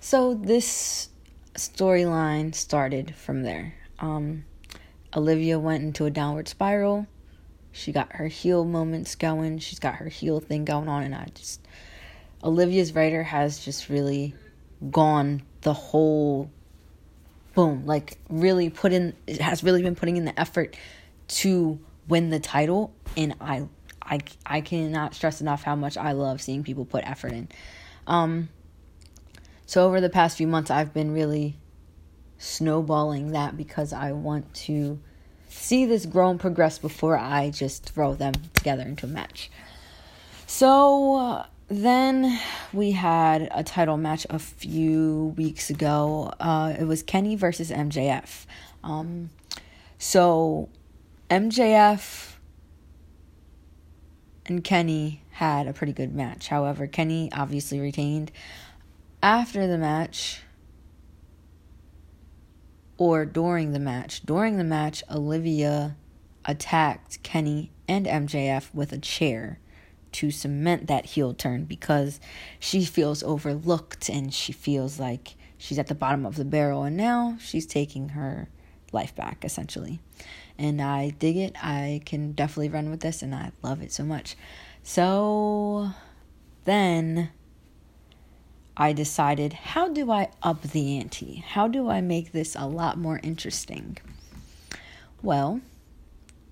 So 0.00 0.34
this 0.34 1.08
storyline 1.54 2.54
started 2.54 3.14
from 3.14 3.42
there. 3.42 3.74
Um, 3.98 4.44
Olivia 5.14 5.58
went 5.58 5.82
into 5.82 6.04
a 6.04 6.10
downward 6.10 6.48
spiral. 6.48 7.06
She 7.72 7.92
got 7.92 8.12
her 8.12 8.28
heel 8.28 8.64
moments 8.64 9.14
going. 9.14 9.58
She's 9.58 9.78
got 9.78 9.96
her 9.96 10.08
heel 10.08 10.40
thing 10.40 10.64
going 10.64 10.88
on, 10.88 11.02
and 11.02 11.14
I 11.14 11.28
just 11.34 11.66
Olivia's 12.42 12.94
writer 12.94 13.22
has 13.22 13.58
just 13.58 13.88
really 13.88 14.34
gone 14.90 15.42
the 15.62 15.72
whole 15.72 16.50
boom, 17.56 17.86
like 17.86 18.18
really 18.28 18.70
put 18.70 18.92
in. 18.92 19.14
Has 19.40 19.64
really 19.64 19.82
been 19.82 19.96
putting 19.96 20.16
in 20.16 20.24
the 20.24 20.38
effort 20.38 20.76
to 21.28 21.80
win 22.06 22.30
the 22.30 22.38
title, 22.38 22.94
and 23.16 23.34
I, 23.40 23.66
I, 24.00 24.20
I 24.44 24.60
cannot 24.60 25.16
stress 25.16 25.40
enough 25.40 25.64
how 25.64 25.74
much 25.74 25.96
I 25.96 26.12
love 26.12 26.40
seeing 26.40 26.62
people 26.62 26.84
put 26.84 27.02
effort 27.04 27.32
in. 27.32 27.48
Um, 28.06 28.50
so 29.64 29.84
over 29.86 30.00
the 30.00 30.10
past 30.10 30.36
few 30.36 30.46
months, 30.46 30.70
I've 30.70 30.94
been 30.94 31.12
really 31.12 31.56
snowballing 32.38 33.32
that 33.32 33.56
because 33.56 33.92
I 33.92 34.12
want 34.12 34.54
to 34.54 35.00
see 35.48 35.86
this 35.86 36.06
grow 36.06 36.30
and 36.30 36.38
progress 36.38 36.78
before 36.78 37.16
I 37.16 37.50
just 37.50 37.88
throw 37.88 38.14
them 38.14 38.34
together 38.54 38.82
into 38.82 39.06
a 39.06 39.08
match. 39.08 39.50
So 40.46 41.16
uh, 41.16 41.46
then 41.68 42.38
we 42.72 42.92
had 42.92 43.48
a 43.52 43.64
title 43.64 43.96
match 43.96 44.26
a 44.30 44.38
few 44.38 45.34
weeks 45.36 45.68
ago. 45.70 46.32
Uh, 46.38 46.74
it 46.78 46.84
was 46.84 47.02
Kenny 47.02 47.34
versus 47.34 47.70
MJF. 47.70 48.46
Um, 48.84 49.30
so 49.98 50.68
MJF 51.28 52.34
and 54.46 54.62
Kenny 54.62 55.22
had 55.32 55.66
a 55.66 55.72
pretty 55.72 55.92
good 55.92 56.14
match. 56.14 56.48
However, 56.48 56.86
Kenny 56.86 57.30
obviously 57.32 57.80
retained 57.80 58.30
after 59.22 59.66
the 59.66 59.78
match 59.78 60.42
or 62.96 63.24
during 63.24 63.72
the 63.72 63.80
match. 63.80 64.24
During 64.24 64.56
the 64.56 64.64
match, 64.64 65.02
Olivia 65.10 65.96
attacked 66.44 67.22
Kenny 67.24 67.72
and 67.88 68.06
MJF 68.06 68.72
with 68.72 68.92
a 68.92 68.98
chair 68.98 69.58
to 70.16 70.30
cement 70.30 70.86
that 70.86 71.04
heel 71.04 71.34
turn 71.34 71.64
because 71.64 72.20
she 72.58 72.86
feels 72.86 73.22
overlooked 73.22 74.08
and 74.08 74.32
she 74.32 74.50
feels 74.50 74.98
like 74.98 75.34
she's 75.58 75.78
at 75.78 75.88
the 75.88 75.94
bottom 75.94 76.24
of 76.24 76.36
the 76.36 76.44
barrel 76.44 76.84
and 76.84 76.96
now 76.96 77.36
she's 77.38 77.66
taking 77.66 78.10
her 78.10 78.48
life 78.92 79.14
back 79.14 79.44
essentially. 79.44 80.00
And 80.56 80.80
I 80.80 81.10
dig 81.10 81.36
it. 81.36 81.54
I 81.62 82.00
can 82.06 82.32
definitely 82.32 82.70
run 82.70 82.88
with 82.88 83.00
this 83.00 83.20
and 83.20 83.34
I 83.34 83.52
love 83.62 83.82
it 83.82 83.92
so 83.92 84.04
much. 84.04 84.36
So 84.82 85.90
then 86.64 87.28
I 88.74 88.94
decided, 88.94 89.52
how 89.52 89.88
do 89.88 90.10
I 90.10 90.30
up 90.42 90.62
the 90.62 90.96
ante? 90.98 91.44
How 91.46 91.68
do 91.68 91.90
I 91.90 92.00
make 92.00 92.32
this 92.32 92.56
a 92.56 92.66
lot 92.66 92.96
more 92.96 93.20
interesting? 93.22 93.98
Well, 95.20 95.60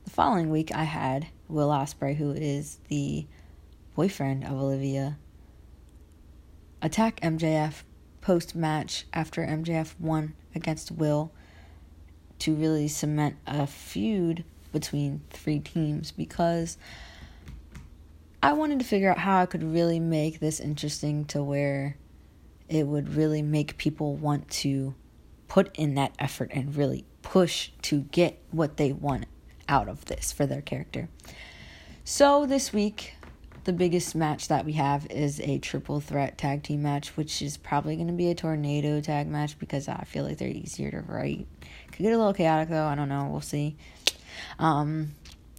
the 0.04 0.10
following 0.10 0.50
week 0.50 0.70
I 0.74 0.84
had 0.84 1.28
Will 1.48 1.70
Ospreay, 1.70 2.16
who 2.16 2.32
is 2.32 2.78
the 2.88 3.26
boyfriend 3.94 4.44
of 4.44 4.52
Olivia, 4.52 5.18
attack 6.82 7.20
MJF 7.20 7.82
post 8.20 8.54
match 8.54 9.06
after 9.12 9.42
MJF 9.42 9.98
won 10.00 10.34
against 10.54 10.90
Will 10.90 11.32
to 12.40 12.54
really 12.54 12.88
cement 12.88 13.36
a 13.46 13.66
feud 13.66 14.44
between 14.72 15.22
three 15.30 15.60
teams 15.60 16.10
because 16.10 16.76
I 18.42 18.52
wanted 18.52 18.80
to 18.80 18.84
figure 18.84 19.10
out 19.10 19.18
how 19.18 19.40
I 19.40 19.46
could 19.46 19.62
really 19.62 20.00
make 20.00 20.40
this 20.40 20.60
interesting 20.60 21.24
to 21.26 21.42
where 21.42 21.96
it 22.68 22.86
would 22.86 23.14
really 23.14 23.42
make 23.42 23.78
people 23.78 24.16
want 24.16 24.50
to 24.50 24.94
put 25.48 25.74
in 25.76 25.94
that 25.94 26.12
effort 26.18 26.50
and 26.52 26.74
really 26.76 27.04
push 27.22 27.70
to 27.82 28.00
get 28.00 28.42
what 28.50 28.76
they 28.76 28.92
want 28.92 29.26
out 29.68 29.88
of 29.88 30.04
this 30.06 30.32
for 30.32 30.46
their 30.46 30.60
character. 30.60 31.08
So 32.04 32.44
this 32.44 32.72
week, 32.72 33.13
the 33.64 33.72
biggest 33.72 34.14
match 34.14 34.48
that 34.48 34.64
we 34.64 34.74
have 34.74 35.06
is 35.10 35.40
a 35.40 35.58
triple 35.58 36.00
threat 36.00 36.36
tag 36.36 36.62
team 36.62 36.82
match, 36.82 37.16
which 37.16 37.40
is 37.40 37.56
probably 37.56 37.96
going 37.96 38.08
to 38.08 38.12
be 38.12 38.30
a 38.30 38.34
tornado 38.34 39.00
tag 39.00 39.26
match 39.26 39.58
because 39.58 39.88
I 39.88 40.04
feel 40.04 40.24
like 40.24 40.38
they're 40.38 40.48
easier 40.48 40.90
to 40.90 41.00
write. 41.00 41.46
Could 41.92 42.02
get 42.02 42.12
a 42.12 42.18
little 42.18 42.34
chaotic 42.34 42.68
though. 42.68 42.86
I 42.86 42.94
don't 42.94 43.08
know. 43.08 43.28
We'll 43.30 43.40
see. 43.40 43.76
Um, 44.58 45.12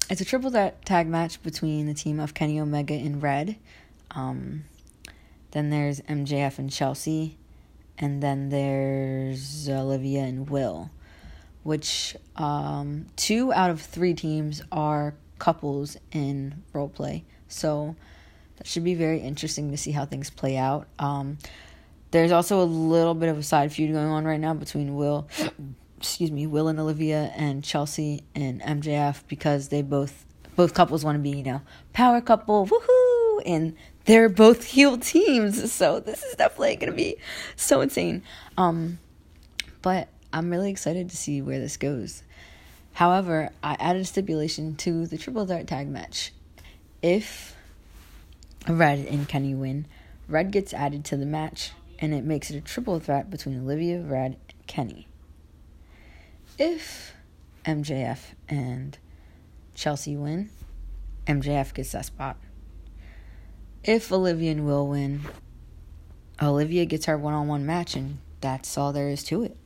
it's 0.10 0.22
a 0.22 0.26
triple 0.26 0.52
threat 0.52 0.86
tag 0.86 1.08
match 1.08 1.42
between 1.42 1.88
the 1.88 1.94
team 1.94 2.20
of 2.20 2.34
Kenny 2.34 2.60
Omega 2.60 2.94
and 2.94 3.22
Red. 3.22 3.56
Um, 4.12 4.66
then 5.52 5.70
there's 5.70 6.02
MJF 6.02 6.60
and 6.60 6.72
Chelsea, 6.72 7.38
and 7.98 8.22
then 8.22 8.50
there's 8.50 9.68
Olivia 9.68 10.22
and 10.22 10.50
Will. 10.50 10.92
Which 11.64 12.16
um, 12.36 13.08
two 13.16 13.52
out 13.52 13.72
of 13.72 13.82
three 13.82 14.14
teams 14.14 14.62
are 14.72 15.16
couples 15.40 15.98
in 16.12 16.62
role 16.74 16.90
play. 16.90 17.24
So 17.48 17.96
that 18.58 18.68
should 18.68 18.84
be 18.84 18.96
very 18.96 19.20
interesting 19.20 19.72
to 19.72 19.78
see 19.78 19.92
how 19.92 20.06
things 20.06 20.30
play 20.30 20.58
out. 20.58 20.88
Um, 21.00 21.38
there's 22.12 22.32
also 22.32 22.62
a 22.62 22.64
little 22.64 23.14
bit 23.14 23.30
of 23.30 23.38
a 23.38 23.44
side 23.44 23.74
feud 23.74 23.92
going 23.92 24.08
on 24.08 24.26
right 24.26 24.40
now 24.40 24.54
between 24.54 24.96
Will 24.96 25.28
excuse 25.98 26.32
me, 26.32 26.46
Will 26.46 26.68
and 26.68 26.80
Olivia 26.80 27.34
and 27.36 27.64
Chelsea 27.64 28.24
and 28.36 28.62
MJF 28.62 29.24
because 29.28 29.70
they 29.70 29.82
both 29.82 30.26
both 30.56 30.74
couples 30.74 31.04
want 31.04 31.18
to 31.18 31.20
be, 31.20 31.32
you 31.32 31.44
know, 31.44 31.62
power 31.92 32.22
couple, 32.22 32.66
woohoo, 32.66 33.42
and 33.46 33.76
they're 34.06 34.30
both 34.30 34.64
heel 34.76 34.98
teams. 34.98 35.72
So 35.74 36.00
this 36.00 36.24
is 36.24 36.36
definitely 36.36 36.76
going 36.78 36.92
to 36.92 36.96
be 36.96 37.18
so 37.56 37.82
insane. 37.82 38.24
Um 38.58 39.00
but 39.82 40.08
I'm 40.34 40.50
really 40.50 40.72
excited 40.72 41.10
to 41.10 41.18
see 41.18 41.42
where 41.42 41.60
this 41.60 41.78
goes. 41.78 42.24
However, 42.94 43.50
I 43.62 43.76
added 43.80 44.02
a 44.02 44.06
stipulation 44.06 44.76
to 44.78 45.06
the 45.06 45.18
triple 45.18 45.46
threat 45.46 45.68
tag 45.68 45.88
match. 45.88 46.32
If 47.06 47.56
Red 48.68 49.06
and 49.06 49.28
Kenny 49.28 49.54
win, 49.54 49.86
Red 50.28 50.52
gets 50.52 50.74
added 50.74 51.06
to 51.06 51.18
the 51.18 51.26
match 51.26 51.72
and 52.00 52.14
it 52.14 52.24
makes 52.24 52.50
it 52.50 52.58
a 52.58 52.62
triple 52.62 53.00
threat 53.00 53.30
between 53.30 53.60
Olivia, 53.62 54.02
Red, 54.02 54.38
and 54.50 54.68
Kenny 54.68 55.08
if 56.58 57.14
MJF 57.66 58.20
and 58.48 58.98
Chelsea 59.74 60.16
win, 60.16 60.50
MJF 61.28 61.74
gets 61.74 61.92
that 61.92 62.06
spot. 62.06 62.38
If 63.84 64.12
Olivia 64.12 64.52
and 64.52 64.66
Will 64.66 64.88
win, 64.88 65.22
Olivia 66.42 66.86
gets 66.86 67.06
her 67.06 67.18
one 67.18 67.34
on 67.34 67.48
one 67.48 67.66
match, 67.66 67.96
and 67.96 68.20
that's 68.42 68.78
all 68.78 68.94
there 68.94 69.10
is 69.10 69.24
to 69.26 69.44
it. 69.44 69.58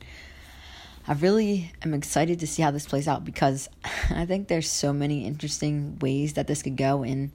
I 1.10 1.14
really 1.14 1.72
am 1.82 1.92
excited 1.92 2.38
to 2.38 2.46
see 2.46 2.62
how 2.62 2.70
this 2.70 2.86
plays 2.86 3.08
out 3.08 3.24
because 3.24 3.68
I 4.10 4.26
think 4.26 4.46
there's 4.46 4.70
so 4.70 4.92
many 4.92 5.26
interesting 5.26 5.98
ways 5.98 6.34
that 6.34 6.46
this 6.46 6.62
could 6.62 6.76
go, 6.76 7.02
and 7.02 7.32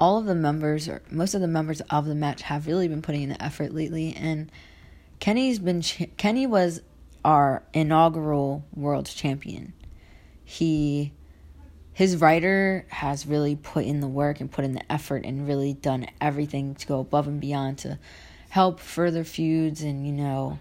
all 0.00 0.16
of 0.16 0.24
the 0.24 0.34
members, 0.34 0.88
or 0.88 1.02
most 1.10 1.34
of 1.34 1.42
the 1.42 1.46
members 1.46 1.82
of 1.82 2.06
the 2.06 2.14
match, 2.14 2.40
have 2.40 2.66
really 2.66 2.88
been 2.88 3.02
putting 3.02 3.20
in 3.20 3.28
the 3.28 3.44
effort 3.44 3.74
lately. 3.74 4.16
And 4.18 4.50
Kenny's 5.20 5.58
been 5.58 5.82
Kenny 5.82 6.46
was 6.46 6.80
our 7.22 7.64
inaugural 7.74 8.64
world 8.74 9.04
champion. 9.04 9.74
He 10.42 11.12
his 11.92 12.16
writer 12.16 12.86
has 12.88 13.26
really 13.26 13.56
put 13.56 13.84
in 13.84 14.00
the 14.00 14.08
work 14.08 14.40
and 14.40 14.50
put 14.50 14.64
in 14.64 14.72
the 14.72 14.90
effort 14.90 15.26
and 15.26 15.46
really 15.46 15.74
done 15.74 16.06
everything 16.18 16.74
to 16.76 16.86
go 16.86 17.00
above 17.00 17.26
and 17.26 17.42
beyond 17.42 17.76
to 17.78 17.98
help 18.48 18.80
further 18.80 19.22
feuds 19.22 19.82
and 19.82 20.06
you 20.06 20.12
know 20.14 20.58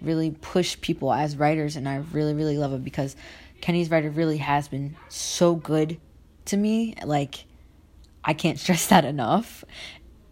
really 0.00 0.30
push 0.30 0.80
people 0.80 1.12
as 1.12 1.36
writers 1.36 1.76
and 1.76 1.88
I 1.88 1.96
really 2.12 2.34
really 2.34 2.58
love 2.58 2.72
it 2.72 2.84
because 2.84 3.16
Kenny's 3.60 3.90
writer 3.90 4.10
really 4.10 4.38
has 4.38 4.68
been 4.68 4.96
so 5.08 5.54
good 5.54 5.98
to 6.46 6.56
me 6.56 6.94
like 7.04 7.44
I 8.24 8.34
can't 8.34 8.58
stress 8.60 8.86
that 8.88 9.04
enough 9.04 9.64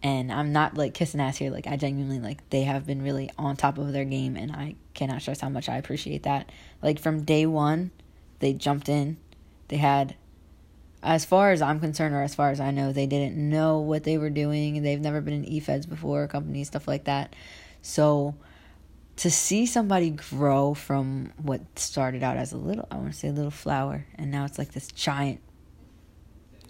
and 0.03 0.31
I'm 0.31 0.53
not 0.53 0.75
like 0.77 0.93
kissing 0.93 1.19
ass 1.19 1.37
here. 1.37 1.51
Like 1.51 1.67
I 1.67 1.75
genuinely 1.75 2.19
like 2.19 2.47
they 2.49 2.63
have 2.63 2.85
been 2.85 3.01
really 3.01 3.29
on 3.37 3.55
top 3.55 3.77
of 3.77 3.91
their 3.91 4.05
game, 4.05 4.35
and 4.35 4.51
I 4.51 4.75
cannot 4.93 5.21
stress 5.21 5.41
how 5.41 5.49
much 5.49 5.69
I 5.69 5.77
appreciate 5.77 6.23
that. 6.23 6.51
Like 6.81 6.99
from 6.99 7.23
day 7.23 7.45
one, 7.45 7.91
they 8.39 8.53
jumped 8.53 8.89
in. 8.89 9.17
They 9.69 9.77
had, 9.77 10.15
as 11.03 11.25
far 11.25 11.51
as 11.51 11.61
I'm 11.61 11.79
concerned, 11.79 12.13
or 12.13 12.21
as 12.21 12.35
far 12.35 12.51
as 12.51 12.59
I 12.59 12.71
know, 12.71 12.93
they 12.93 13.07
didn't 13.07 13.37
know 13.37 13.79
what 13.79 14.03
they 14.03 14.17
were 14.17 14.29
doing. 14.29 14.81
They've 14.81 15.01
never 15.01 15.19
been 15.19 15.43
in 15.43 15.51
eFeds 15.51 15.89
before, 15.89 16.27
companies 16.27 16.67
stuff 16.67 16.87
like 16.87 17.05
that. 17.05 17.35
So 17.81 18.35
to 19.17 19.31
see 19.31 19.65
somebody 19.65 20.11
grow 20.11 20.73
from 20.73 21.33
what 21.37 21.61
started 21.77 22.23
out 22.23 22.37
as 22.37 22.53
a 22.53 22.57
little, 22.57 22.87
I 22.91 22.95
want 22.95 23.11
to 23.11 23.17
say 23.17 23.27
a 23.27 23.33
little 23.33 23.51
flower, 23.51 24.05
and 24.15 24.31
now 24.31 24.45
it's 24.45 24.57
like 24.57 24.71
this 24.71 24.87
giant. 24.87 25.41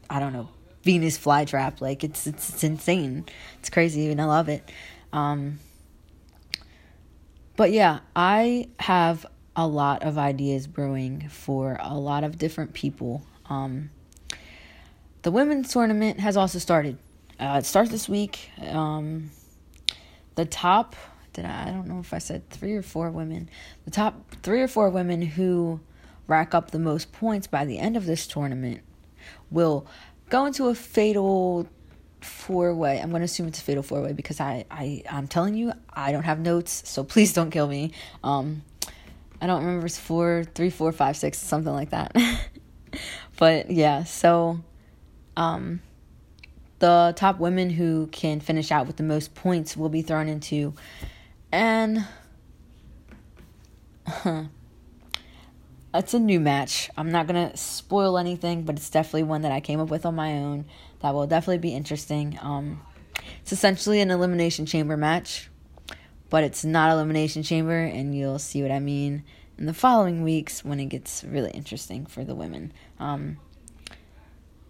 I 0.09 0.19
don't 0.19 0.33
know 0.33 0.49
Venus 0.87 1.17
flytrap. 1.17 1.81
Like 1.81 2.05
it's, 2.05 2.25
it's 2.25 2.49
it's 2.49 2.63
insane. 2.63 3.25
It's 3.59 3.69
crazy 3.69 4.09
and 4.09 4.21
I 4.21 4.23
love 4.23 4.47
it. 4.47 4.71
Um, 5.11 5.59
but 7.57 7.71
yeah, 7.71 7.99
I 8.15 8.69
have 8.79 9.25
a 9.53 9.67
lot 9.67 10.03
of 10.03 10.17
ideas 10.17 10.65
brewing 10.65 11.27
for 11.27 11.77
a 11.81 11.97
lot 11.97 12.23
of 12.23 12.37
different 12.37 12.73
people. 12.73 13.21
Um, 13.49 13.89
the 15.23 15.31
women's 15.31 15.73
tournament 15.73 16.21
has 16.21 16.37
also 16.37 16.57
started. 16.57 16.97
Uh, 17.37 17.57
it 17.59 17.65
starts 17.65 17.91
this 17.91 18.07
week. 18.07 18.49
Um, 18.61 19.31
the 20.35 20.45
top 20.45 20.95
did 21.37 21.45
I, 21.45 21.69
I 21.69 21.71
don't 21.71 21.87
know 21.87 21.99
if 21.99 22.13
I 22.13 22.17
said 22.17 22.49
three 22.49 22.73
or 22.73 22.81
four 22.81 23.11
women. 23.11 23.47
The 23.85 23.91
top 23.91 24.35
three 24.41 24.61
or 24.61 24.67
four 24.67 24.89
women 24.89 25.21
who 25.21 25.79
rack 26.25 26.55
up 26.55 26.71
the 26.71 26.79
most 26.79 27.13
points 27.13 27.45
by 27.45 27.63
the 27.63 27.77
end 27.77 27.95
of 27.95 28.05
this 28.07 28.25
tournament 28.25 28.81
will 29.51 29.85
go 30.29 30.45
into 30.47 30.67
a 30.67 30.75
fatal 30.75 31.67
four 32.21 32.73
way. 32.73 32.99
I'm 32.99 33.11
going 33.11 33.21
to 33.21 33.25
assume 33.25 33.47
it's 33.47 33.59
a 33.59 33.61
fatal 33.61 33.83
four 33.83 34.01
way 34.01 34.13
because 34.13 34.41
I, 34.41 34.65
I, 34.71 35.03
I'm 35.09 35.27
telling 35.27 35.53
you, 35.53 35.71
I 35.93 36.11
don't 36.11 36.23
have 36.23 36.39
notes, 36.39 36.89
so 36.89 37.03
please 37.03 37.33
don't 37.33 37.51
kill 37.51 37.67
me. 37.67 37.91
Um, 38.23 38.63
I 39.39 39.45
don't 39.45 39.63
remember 39.63 39.85
it's 39.85 39.99
four, 39.99 40.43
three, 40.55 40.71
four, 40.71 40.91
five, 40.91 41.15
six, 41.15 41.37
something 41.37 41.71
like 41.71 41.91
that. 41.91 42.15
but 43.37 43.69
yeah, 43.69 44.05
so, 44.05 44.59
um, 45.37 45.81
the 46.79 47.13
top 47.15 47.39
women 47.39 47.69
who 47.69 48.07
can 48.07 48.39
finish 48.39 48.71
out 48.71 48.87
with 48.87 48.97
the 48.97 49.03
most 49.03 49.35
points 49.35 49.77
will 49.77 49.89
be 49.89 50.01
thrown 50.01 50.27
into 50.27 50.73
and 51.57 52.05
it's 55.91 56.13
a 56.13 56.19
new 56.19 56.39
match. 56.39 56.91
I'm 56.95 57.11
not 57.11 57.25
gonna 57.25 57.57
spoil 57.57 58.19
anything, 58.19 58.61
but 58.61 58.75
it's 58.75 58.91
definitely 58.91 59.23
one 59.23 59.41
that 59.41 59.51
I 59.51 59.59
came 59.59 59.79
up 59.79 59.89
with 59.89 60.05
on 60.05 60.13
my 60.13 60.33
own 60.33 60.65
that 60.99 61.15
will 61.15 61.25
definitely 61.25 61.57
be 61.57 61.73
interesting. 61.73 62.37
Um, 62.43 62.81
it's 63.41 63.51
essentially 63.51 64.01
an 64.01 64.11
elimination 64.11 64.67
chamber 64.67 64.95
match, 64.95 65.49
but 66.29 66.43
it's 66.43 66.63
not 66.63 66.91
elimination 66.91 67.41
chamber, 67.41 67.79
and 67.79 68.15
you'll 68.15 68.37
see 68.37 68.61
what 68.61 68.69
I 68.69 68.77
mean 68.77 69.23
in 69.57 69.65
the 69.65 69.73
following 69.73 70.21
weeks 70.21 70.63
when 70.63 70.79
it 70.79 70.85
gets 70.85 71.23
really 71.23 71.49
interesting 71.51 72.05
for 72.05 72.23
the 72.23 72.35
women. 72.35 72.71
Um, 72.99 73.37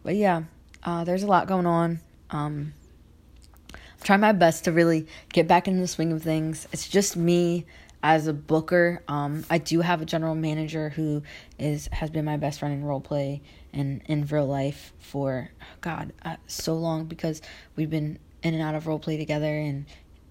but 0.03 0.15
yeah, 0.15 0.43
uh, 0.85 1.03
there's 1.03 1.23
a 1.23 1.27
lot 1.27 1.47
going 1.47 1.65
on. 1.65 1.99
Um, 2.29 2.71
I'm 4.09 4.21
my 4.21 4.31
best 4.31 4.65
to 4.65 4.71
really 4.71 5.07
get 5.33 5.47
back 5.47 5.67
into 5.67 5.81
the 5.81 5.87
swing 5.87 6.11
of 6.11 6.21
things. 6.21 6.67
It's 6.71 6.87
just 6.87 7.15
me 7.17 7.65
as 8.03 8.27
a 8.27 8.33
booker, 8.33 9.01
um, 9.07 9.43
I 9.49 9.57
do 9.57 9.81
have 9.81 10.01
a 10.01 10.05
general 10.05 10.35
manager 10.35 10.89
who 10.89 11.23
is 11.57 11.89
has 11.91 12.09
been 12.09 12.25
my 12.25 12.37
best 12.37 12.59
friend 12.59 12.73
in 12.73 12.83
role 12.83 13.01
play 13.01 13.41
and 13.73 14.01
in 14.05 14.25
real 14.27 14.45
life 14.45 14.93
for 14.99 15.49
God 15.81 16.13
uh, 16.23 16.35
so 16.45 16.75
long 16.75 17.05
because 17.05 17.41
we've 17.75 17.89
been 17.89 18.19
in 18.43 18.53
and 18.53 18.61
out 18.61 18.75
of 18.75 18.87
role 18.87 18.99
play 18.99 19.17
together 19.17 19.53
and 19.53 19.85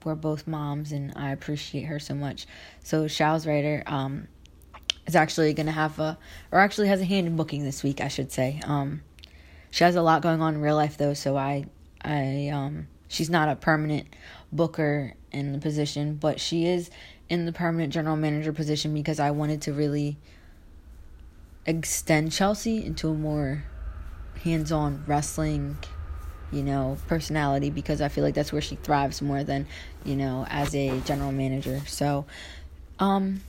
we're 0.05 0.15
both 0.15 0.47
moms 0.47 0.93
and 0.93 1.13
I 1.17 1.33
appreciate 1.33 1.85
her 1.85 1.99
so 1.99 2.15
much. 2.15 2.47
So 2.85 3.09
Shao's 3.09 3.47
writer 3.47 3.83
um, 3.87 4.29
is 5.07 5.17
actually 5.17 5.53
gonna 5.53 5.73
have 5.73 5.99
a 5.99 6.17
or 6.53 6.61
actually 6.61 6.89
has 6.89 7.01
a 7.01 7.05
hand 7.05 7.27
in 7.27 7.35
booking 7.35 7.65
this 7.65 7.83
week, 7.83 8.01
I 8.01 8.09
should 8.09 8.31
say. 8.31 8.61
Um, 8.65 9.03
she 9.71 9.83
has 9.83 9.97
a 9.97 10.03
lot 10.03 10.23
going 10.23 10.41
on 10.41 10.55
in 10.55 10.61
real 10.61 10.77
life 10.77 10.97
though, 10.97 11.15
so 11.15 11.37
I 11.37 11.67
I 12.01 12.51
um 12.55 12.87
she's 13.09 13.31
not 13.31 13.49
a 13.49 13.57
permanent 13.57 14.09
booker 14.53 15.15
in 15.33 15.53
the 15.53 15.59
position, 15.59 16.15
but 16.15 16.41
she 16.41 16.67
is 16.67 16.91
in 17.29 17.47
the 17.47 17.53
permanent 17.53 17.93
general 17.93 18.17
manager 18.17 18.53
position 18.53 18.95
because 18.95 19.21
I 19.21 19.31
wanted 19.31 19.63
to 19.63 19.73
really 19.73 20.17
extend 21.67 22.33
Chelsea 22.33 22.85
into 22.85 23.09
a 23.09 23.15
more 23.15 23.65
hands 24.43 24.71
on 24.71 25.03
wrestling, 25.07 25.77
you 26.53 26.63
know, 26.63 26.97
personality 27.09 27.71
because 27.71 28.01
I 28.01 28.09
feel 28.09 28.23
like 28.23 28.35
that's 28.35 28.53
where 28.53 28.63
she 28.63 28.77
thrives 28.77 29.21
more 29.21 29.43
than, 29.43 29.67
you 30.05 30.17
know, 30.17 30.47
as 30.49 30.75
a 30.75 31.01
general 31.01 31.33
manager. 31.33 31.81
So, 31.87 32.27
um, 32.99 33.41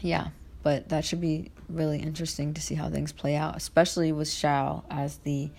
yeah, 0.00 0.28
but 0.62 0.88
that 0.90 1.04
should 1.04 1.20
be 1.20 1.50
really 1.68 1.98
interesting 1.98 2.54
to 2.54 2.60
see 2.60 2.76
how 2.76 2.88
things 2.88 3.12
play 3.12 3.34
out, 3.34 3.56
especially 3.56 4.12
with 4.12 4.30
Shao 4.30 4.84
as 4.88 5.18
the 5.18 5.50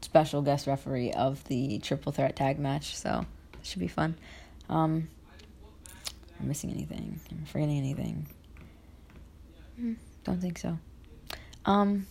special 0.00 0.42
guest 0.42 0.66
referee 0.66 1.12
of 1.12 1.44
the 1.44 1.78
triple 1.78 2.12
threat 2.12 2.36
tag 2.36 2.58
match. 2.58 2.96
So, 2.96 3.26
it 3.54 3.66
should 3.66 3.80
be 3.80 3.88
fun. 3.88 4.16
Um, 4.68 5.08
I'm 6.40 6.48
missing 6.48 6.70
anything. 6.70 7.18
I'm 7.30 7.44
forgetting 7.46 7.78
anything? 7.78 8.26
Hmm, 9.78 9.92
don't 10.24 10.40
think 10.40 10.58
so. 10.58 10.78
Um, 11.64 12.06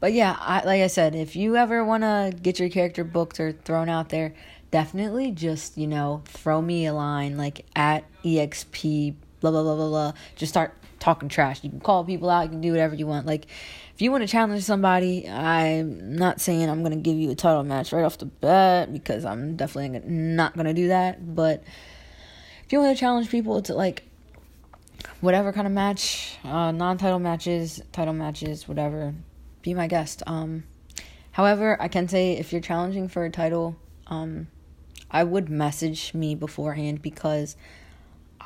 but 0.00 0.12
yeah, 0.12 0.36
I, 0.38 0.64
like 0.64 0.82
I 0.82 0.86
said, 0.86 1.14
if 1.14 1.36
you 1.36 1.56
ever 1.56 1.84
want 1.84 2.02
to 2.02 2.32
get 2.42 2.58
your 2.58 2.68
character 2.68 3.04
booked 3.04 3.40
or 3.40 3.52
thrown 3.52 3.88
out 3.88 4.10
there, 4.10 4.34
definitely 4.70 5.32
just, 5.32 5.78
you 5.78 5.86
know, 5.86 6.22
throw 6.26 6.60
me 6.60 6.86
a 6.86 6.92
line 6.92 7.36
like 7.36 7.64
at 7.74 8.04
EXP, 8.24 9.14
blah, 9.40 9.50
blah, 9.50 9.62
blah, 9.62 9.76
blah, 9.76 9.88
blah. 9.88 10.12
Just 10.36 10.52
start 10.52 10.74
talking 10.98 11.28
trash. 11.28 11.62
You 11.62 11.70
can 11.70 11.80
call 11.80 12.04
people 12.04 12.30
out, 12.30 12.42
you 12.42 12.50
can 12.50 12.60
do 12.60 12.70
whatever 12.70 12.94
you 12.94 13.06
want. 13.06 13.26
Like, 13.26 13.46
if 13.94 14.02
you 14.02 14.10
want 14.10 14.22
to 14.22 14.28
challenge 14.28 14.62
somebody, 14.62 15.28
I'm 15.28 16.16
not 16.16 16.40
saying 16.40 16.68
I'm 16.68 16.82
to 16.92 16.98
give 16.98 17.16
you 17.16 17.30
a 17.30 17.34
title 17.34 17.62
match 17.62 17.92
right 17.92 18.04
off 18.04 18.18
the 18.18 18.26
bat 18.26 18.92
because 18.92 19.24
I'm 19.24 19.56
definitely 19.56 20.00
not 20.10 20.54
to 20.66 20.74
do 20.74 20.88
that. 20.88 21.34
But 21.34 21.62
if 22.64 22.72
you 22.72 22.80
want 22.80 22.96
to 22.96 23.00
challenge 23.00 23.30
people 23.30 23.62
to 23.62 23.74
like 23.74 24.02
whatever 25.20 25.52
kind 25.52 25.66
of 25.66 25.72
match, 25.72 26.36
uh, 26.44 26.72
non 26.72 26.98
title 26.98 27.18
matches, 27.18 27.80
title 27.92 28.14
matches, 28.14 28.68
whatever, 28.68 29.14
be 29.62 29.72
my 29.74 29.86
guest. 29.86 30.22
Um, 30.26 30.64
however, 31.32 31.80
I 31.80 31.88
can 31.88 32.08
say 32.08 32.32
if 32.32 32.52
you're 32.52 32.60
challenging 32.60 33.08
for 33.08 33.24
a 33.24 33.30
title, 33.30 33.76
um, 34.08 34.48
I 35.10 35.24
would 35.24 35.48
message 35.48 36.12
me 36.12 36.34
beforehand 36.34 37.02
because 37.02 37.56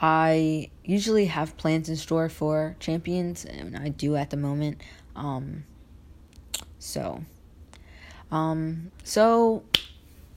I 0.00 0.70
usually 0.82 1.26
have 1.26 1.56
plans 1.58 1.88
in 1.90 1.96
store 1.96 2.30
for 2.30 2.74
champions, 2.80 3.44
and 3.44 3.76
I 3.76 3.90
do 3.90 4.16
at 4.16 4.30
the 4.30 4.36
moment. 4.38 4.80
Um, 5.14 5.64
so, 6.78 7.22
um, 8.30 8.90
so 9.04 9.62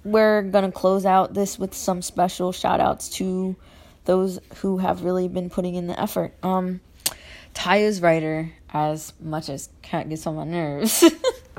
we're 0.04 0.42
gonna 0.42 0.72
close 0.72 1.06
out 1.06 1.34
this 1.34 1.58
with 1.58 1.74
some 1.74 2.02
special 2.02 2.52
shout 2.52 2.82
outs 2.82 3.08
to 3.10 3.56
those 4.04 4.40
who 4.58 4.80
have 4.80 5.04
really 5.04 5.30
been 5.30 5.50
putting 5.50 5.76
in 5.76 5.88
the 5.88 5.98
effort. 5.98 6.34
Um, 6.44 6.82
Taya's 7.54 8.02
writer, 8.02 8.52
as 8.74 9.14
much 9.22 9.48
as 9.48 9.70
Cat 9.82 10.10
gets 10.10 10.28
on 10.28 10.36
my 10.36 10.44
nerves, 10.44 11.06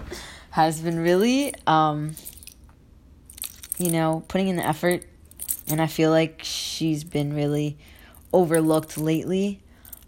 has 0.50 0.78
been 0.80 0.98
really, 0.98 1.54
um, 1.66 2.16
you 3.78 3.90
know, 3.90 4.22
putting 4.28 4.48
in 4.48 4.56
the 4.56 4.66
effort, 4.66 5.04
and 5.68 5.80
I 5.80 5.86
feel 5.86 6.10
like 6.10 6.40
she's 6.42 7.02
been 7.02 7.32
really 7.32 7.78
overlooked 8.35 8.99
lately. 8.99 9.61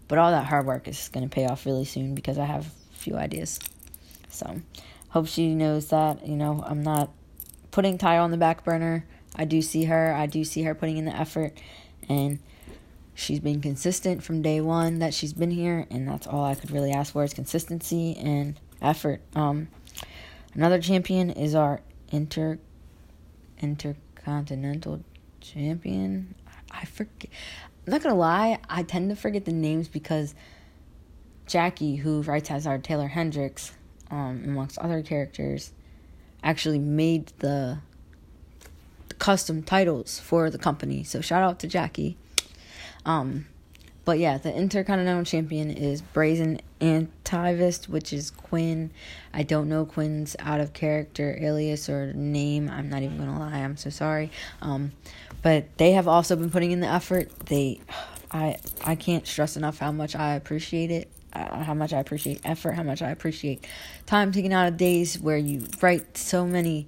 But 0.07 0.19
all 0.19 0.31
that 0.31 0.45
hard 0.45 0.65
work 0.65 0.87
is 0.87 1.09
going 1.09 1.27
to 1.27 1.33
pay 1.33 1.47
off 1.47 1.65
really 1.65 1.85
soon 1.85 2.13
because 2.13 2.37
I 2.37 2.45
have 2.45 2.67
a 2.67 2.95
few 2.95 3.15
ideas. 3.15 3.59
So, 4.29 4.61
hope 5.09 5.27
she 5.27 5.55
knows 5.55 5.87
that, 5.87 6.25
you 6.27 6.35
know, 6.35 6.63
I'm 6.65 6.83
not 6.83 7.09
putting 7.71 7.97
Taya 7.97 8.21
on 8.21 8.31
the 8.31 8.37
back 8.37 8.63
burner. 8.63 9.05
I 9.35 9.45
do 9.45 9.61
see 9.61 9.85
her. 9.85 10.13
I 10.13 10.25
do 10.25 10.43
see 10.43 10.63
her 10.63 10.75
putting 10.75 10.97
in 10.97 11.05
the 11.05 11.15
effort 11.15 11.57
and 12.09 12.39
she's 13.13 13.39
been 13.39 13.61
consistent 13.61 14.23
from 14.23 14.41
day 14.41 14.61
one 14.61 14.99
that 14.99 15.13
she's 15.13 15.33
been 15.33 15.51
here 15.51 15.85
and 15.89 16.07
that's 16.07 16.27
all 16.27 16.43
I 16.43 16.55
could 16.55 16.71
really 16.71 16.91
ask 16.91 17.13
for 17.13 17.23
is 17.23 17.33
consistency 17.33 18.15
and 18.15 18.59
effort. 18.81 19.21
Um 19.35 19.67
another 20.53 20.79
champion 20.81 21.29
is 21.29 21.55
our 21.55 21.81
inter 22.11 22.59
intercontinental 23.61 25.03
champion. 25.41 26.35
I 26.71 26.85
forget 26.85 27.31
I'm 27.87 27.91
not 27.93 28.03
gonna 28.03 28.15
lie, 28.15 28.59
I 28.69 28.83
tend 28.83 29.09
to 29.09 29.15
forget 29.15 29.45
the 29.45 29.53
names 29.53 29.87
because 29.87 30.35
Jackie, 31.47 31.95
who 31.95 32.21
writes 32.21 32.51
as 32.51 32.67
our 32.67 32.77
Taylor 32.77 33.07
Hendricks, 33.07 33.71
um, 34.11 34.43
amongst 34.45 34.77
other 34.77 35.01
characters, 35.01 35.71
actually 36.43 36.79
made 36.79 37.31
the, 37.39 37.79
custom 39.19 39.63
titles 39.63 40.19
for 40.19 40.49
the 40.49 40.57
company. 40.57 41.03
So 41.03 41.21
shout 41.21 41.43
out 41.43 41.59
to 41.59 41.67
Jackie. 41.67 42.17
Um, 43.05 43.47
but 44.07 44.19
yeah, 44.19 44.37
the 44.37 44.55
Intercontinental 44.55 45.25
Champion 45.25 45.69
is 45.69 46.01
Brazen 46.01 46.61
Antivist, 46.79 47.89
which 47.89 48.13
is 48.13 48.31
Quinn. 48.31 48.89
I 49.33 49.43
don't 49.43 49.67
know 49.67 49.85
Quinn's 49.85 50.33
out 50.39 50.61
of 50.61 50.71
character 50.71 51.37
alias 51.41 51.89
or 51.89 52.13
name. 52.13 52.69
I'm 52.69 52.89
not 52.89 53.03
even 53.03 53.17
gonna 53.17 53.37
lie. 53.37 53.57
I'm 53.57 53.75
so 53.75 53.89
sorry. 53.89 54.31
Um, 54.61 54.93
but 55.41 55.77
they 55.77 55.91
have 55.91 56.07
also 56.07 56.37
been 56.37 56.49
putting 56.49 56.71
in 56.71 56.79
the 56.79 56.87
effort. 56.87 57.37
They, 57.47 57.81
I, 58.31 58.55
I 58.85 58.95
can't 58.95 59.27
stress 59.27 59.57
enough 59.57 59.79
how 59.79 59.91
much 59.91 60.15
I 60.15 60.35
appreciate 60.35 60.89
it. 60.89 61.11
Uh, 61.33 61.65
how 61.65 61.73
much 61.73 61.91
I 61.91 61.99
appreciate 61.99 62.39
effort. 62.45 62.75
How 62.75 62.83
much 62.83 63.01
I 63.01 63.09
appreciate 63.09 63.67
time 64.05 64.31
taken 64.31 64.53
out 64.53 64.69
of 64.69 64.77
days 64.77 65.19
where 65.19 65.37
you 65.37 65.67
write 65.81 66.17
so 66.17 66.47
many 66.47 66.87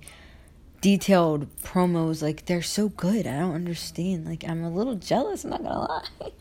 detailed 0.79 1.53
promos. 1.63 2.21
Like 2.21 2.45
they're 2.45 2.61
so 2.61 2.87
good. 2.87 3.27
I 3.27 3.39
don't 3.39 3.55
understand. 3.55 4.25
Like 4.25 4.45
I'm 4.47 4.63
a 4.63 4.69
little 4.69 4.95
jealous. 4.95 5.43
I'm 5.43 5.49
not 5.49 5.63
gonna 5.63 5.79
lie. 5.79 6.07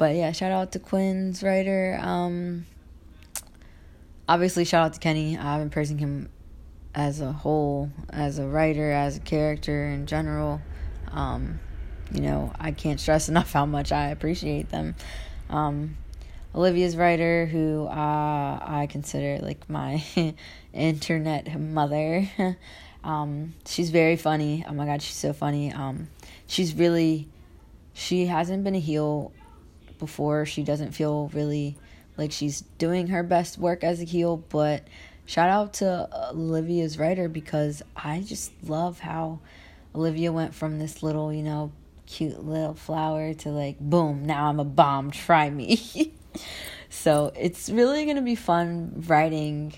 But 0.00 0.16
yeah, 0.16 0.32
shout 0.32 0.50
out 0.50 0.72
to 0.72 0.78
Quinn's 0.78 1.42
writer. 1.42 1.98
Um, 2.00 2.64
obviously, 4.26 4.64
shout 4.64 4.86
out 4.86 4.92
to 4.94 4.98
Kenny. 4.98 5.36
I've 5.36 5.60
been 5.60 5.68
praising 5.68 5.98
him 5.98 6.30
as 6.94 7.20
a 7.20 7.32
whole, 7.32 7.90
as 8.08 8.38
a 8.38 8.46
writer, 8.46 8.90
as 8.90 9.18
a 9.18 9.20
character 9.20 9.88
in 9.88 10.06
general. 10.06 10.62
Um, 11.12 11.60
you 12.14 12.22
know, 12.22 12.50
I 12.58 12.72
can't 12.72 12.98
stress 12.98 13.28
enough 13.28 13.52
how 13.52 13.66
much 13.66 13.92
I 13.92 14.06
appreciate 14.06 14.70
them. 14.70 14.94
Um, 15.50 15.98
Olivia's 16.54 16.96
writer, 16.96 17.44
who 17.44 17.84
uh, 17.84 17.90
I 17.92 18.88
consider 18.88 19.44
like 19.44 19.68
my 19.68 20.02
internet 20.72 21.60
mother. 21.60 22.26
um, 23.04 23.52
she's 23.66 23.90
very 23.90 24.16
funny. 24.16 24.64
Oh 24.66 24.72
my 24.72 24.86
god, 24.86 25.02
she's 25.02 25.16
so 25.16 25.34
funny. 25.34 25.74
Um, 25.74 26.08
she's 26.46 26.72
really, 26.72 27.28
she 27.92 28.24
hasn't 28.24 28.64
been 28.64 28.74
a 28.74 28.80
heel 28.80 29.32
before. 30.00 30.44
She 30.46 30.62
doesn't 30.62 30.92
feel 30.92 31.30
really 31.32 31.76
like 32.16 32.32
she's 32.32 32.62
doing 32.78 33.08
her 33.08 33.22
best 33.22 33.58
work 33.58 33.84
as 33.84 34.00
a 34.00 34.04
heel, 34.04 34.38
but 34.48 34.82
shout 35.26 35.48
out 35.48 35.74
to 35.74 36.08
Olivia's 36.32 36.98
writer 36.98 37.28
because 37.28 37.82
I 37.94 38.20
just 38.20 38.52
love 38.64 38.98
how 38.98 39.38
Olivia 39.94 40.32
went 40.32 40.54
from 40.54 40.78
this 40.78 41.02
little, 41.02 41.32
you 41.32 41.42
know, 41.42 41.72
cute 42.06 42.44
little 42.44 42.74
flower 42.74 43.34
to 43.34 43.50
like, 43.50 43.78
boom, 43.78 44.24
now 44.24 44.48
I'm 44.48 44.58
a 44.58 44.64
bomb, 44.64 45.12
try 45.12 45.48
me. 45.48 46.12
so 46.90 47.32
it's 47.36 47.70
really 47.70 48.04
going 48.04 48.16
to 48.16 48.22
be 48.22 48.34
fun 48.34 49.04
writing 49.06 49.74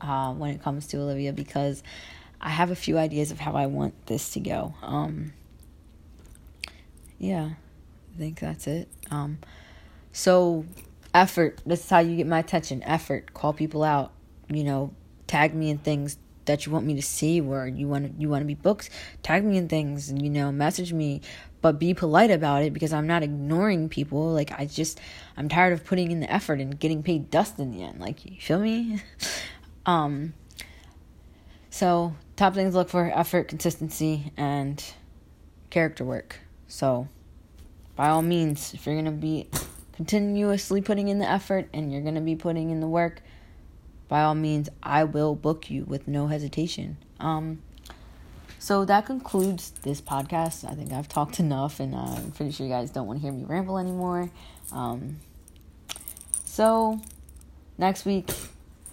uh, 0.00 0.32
when 0.32 0.50
it 0.50 0.62
comes 0.62 0.86
to 0.88 0.98
Olivia 0.98 1.32
because 1.32 1.82
I 2.40 2.50
have 2.50 2.70
a 2.70 2.76
few 2.76 2.98
ideas 2.98 3.30
of 3.30 3.38
how 3.38 3.52
I 3.52 3.66
want 3.66 4.06
this 4.06 4.30
to 4.30 4.40
go. 4.40 4.74
Um, 4.82 5.32
yeah, 7.18 7.50
I 8.16 8.18
think 8.18 8.40
that's 8.40 8.66
it. 8.66 8.88
Um, 9.10 9.38
so, 10.10 10.64
effort. 11.12 11.60
This 11.66 11.84
is 11.84 11.90
how 11.90 11.98
you 11.98 12.16
get 12.16 12.26
my 12.26 12.38
attention. 12.38 12.82
Effort. 12.82 13.34
Call 13.34 13.52
people 13.52 13.84
out. 13.84 14.12
You 14.48 14.64
know, 14.64 14.94
tag 15.26 15.54
me 15.54 15.68
in 15.68 15.76
things 15.76 16.16
that 16.46 16.64
you 16.64 16.72
want 16.72 16.86
me 16.86 16.94
to 16.94 17.02
see 17.02 17.40
where 17.40 17.66
you 17.66 17.86
want 17.86 18.06
to, 18.06 18.20
you 18.20 18.28
want 18.28 18.40
to 18.40 18.46
be 18.46 18.54
booked 18.54 18.88
tag 19.22 19.44
me 19.44 19.56
in 19.56 19.68
things 19.68 20.12
you 20.12 20.30
know 20.30 20.52
message 20.52 20.92
me 20.92 21.20
but 21.60 21.76
be 21.76 21.92
polite 21.92 22.30
about 22.30 22.62
it 22.62 22.72
because 22.72 22.92
i'm 22.92 23.06
not 23.06 23.24
ignoring 23.24 23.88
people 23.88 24.32
like 24.32 24.52
i 24.52 24.64
just 24.64 25.00
i'm 25.36 25.48
tired 25.48 25.72
of 25.72 25.84
putting 25.84 26.12
in 26.12 26.20
the 26.20 26.32
effort 26.32 26.60
and 26.60 26.78
getting 26.78 27.02
paid 27.02 27.28
dust 27.30 27.58
in 27.58 27.72
the 27.72 27.82
end 27.82 28.00
like 28.00 28.24
you 28.24 28.36
feel 28.40 28.60
me 28.60 29.02
um 29.86 30.32
so 31.68 32.14
top 32.36 32.54
things 32.54 32.76
look 32.76 32.88
for 32.88 33.10
effort 33.12 33.48
consistency 33.48 34.32
and 34.36 34.94
character 35.68 36.04
work 36.04 36.38
so 36.68 37.08
by 37.96 38.08
all 38.08 38.22
means 38.22 38.74
if 38.74 38.86
you're 38.86 38.94
going 38.94 39.06
to 39.06 39.10
be 39.10 39.48
continuously 39.92 40.82
putting 40.82 41.08
in 41.08 41.18
the 41.18 41.28
effort 41.28 41.68
and 41.72 41.90
you're 41.90 42.02
going 42.02 42.14
to 42.14 42.20
be 42.20 42.36
putting 42.36 42.70
in 42.70 42.80
the 42.80 42.86
work 42.86 43.22
by 44.08 44.22
all 44.22 44.34
means, 44.34 44.68
I 44.82 45.04
will 45.04 45.34
book 45.34 45.70
you 45.70 45.84
with 45.84 46.06
no 46.06 46.28
hesitation. 46.28 46.98
Um, 47.18 47.62
so 48.58 48.84
that 48.84 49.06
concludes 49.06 49.70
this 49.82 50.00
podcast. 50.00 50.70
I 50.70 50.74
think 50.74 50.92
I've 50.92 51.08
talked 51.08 51.40
enough, 51.40 51.80
and 51.80 51.94
I'm 51.94 52.30
pretty 52.32 52.52
sure 52.52 52.66
you 52.66 52.72
guys 52.72 52.90
don't 52.90 53.06
want 53.06 53.18
to 53.18 53.22
hear 53.22 53.32
me 53.32 53.44
ramble 53.44 53.78
anymore. 53.78 54.30
Um, 54.70 55.16
so 56.44 57.00
next 57.78 58.04
week, 58.04 58.30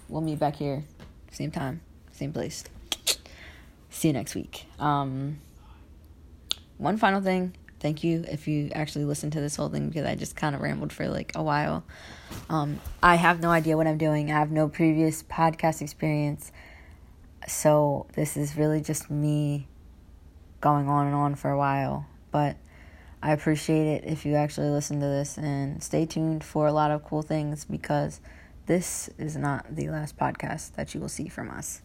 we'll 0.08 0.22
meet 0.22 0.38
back 0.38 0.56
here, 0.56 0.84
same 1.30 1.50
time, 1.50 1.80
same 2.12 2.32
place. 2.32 2.64
See 3.90 4.08
you 4.08 4.14
next 4.14 4.34
week. 4.34 4.66
Um, 4.80 5.38
one 6.78 6.96
final 6.96 7.20
thing 7.20 7.54
thank 7.84 8.02
you 8.02 8.24
if 8.30 8.48
you 8.48 8.70
actually 8.74 9.04
listened 9.04 9.34
to 9.34 9.42
this 9.42 9.56
whole 9.56 9.68
thing 9.68 9.90
because 9.90 10.06
I 10.06 10.14
just 10.14 10.34
kind 10.34 10.54
of 10.54 10.62
rambled 10.62 10.90
for 10.90 11.06
like 11.06 11.32
a 11.34 11.42
while. 11.42 11.84
Um, 12.48 12.80
I 13.02 13.16
have 13.16 13.42
no 13.42 13.50
idea 13.50 13.76
what 13.76 13.86
I'm 13.86 13.98
doing. 13.98 14.32
I 14.32 14.38
have 14.38 14.50
no 14.50 14.68
previous 14.68 15.22
podcast 15.22 15.82
experience. 15.82 16.50
So 17.46 18.06
this 18.14 18.38
is 18.38 18.56
really 18.56 18.80
just 18.80 19.10
me 19.10 19.68
going 20.62 20.88
on 20.88 21.08
and 21.08 21.14
on 21.14 21.34
for 21.34 21.50
a 21.50 21.58
while. 21.58 22.06
But 22.30 22.56
I 23.22 23.32
appreciate 23.32 23.86
it 23.86 24.04
if 24.06 24.24
you 24.24 24.34
actually 24.34 24.70
listen 24.70 24.98
to 25.00 25.06
this 25.06 25.36
and 25.36 25.82
stay 25.82 26.06
tuned 26.06 26.42
for 26.42 26.66
a 26.66 26.72
lot 26.72 26.90
of 26.90 27.04
cool 27.04 27.20
things 27.20 27.66
because 27.66 28.22
this 28.64 29.10
is 29.18 29.36
not 29.36 29.76
the 29.76 29.90
last 29.90 30.16
podcast 30.16 30.72
that 30.76 30.94
you 30.94 31.00
will 31.00 31.10
see 31.10 31.28
from 31.28 31.50
us. 31.50 31.82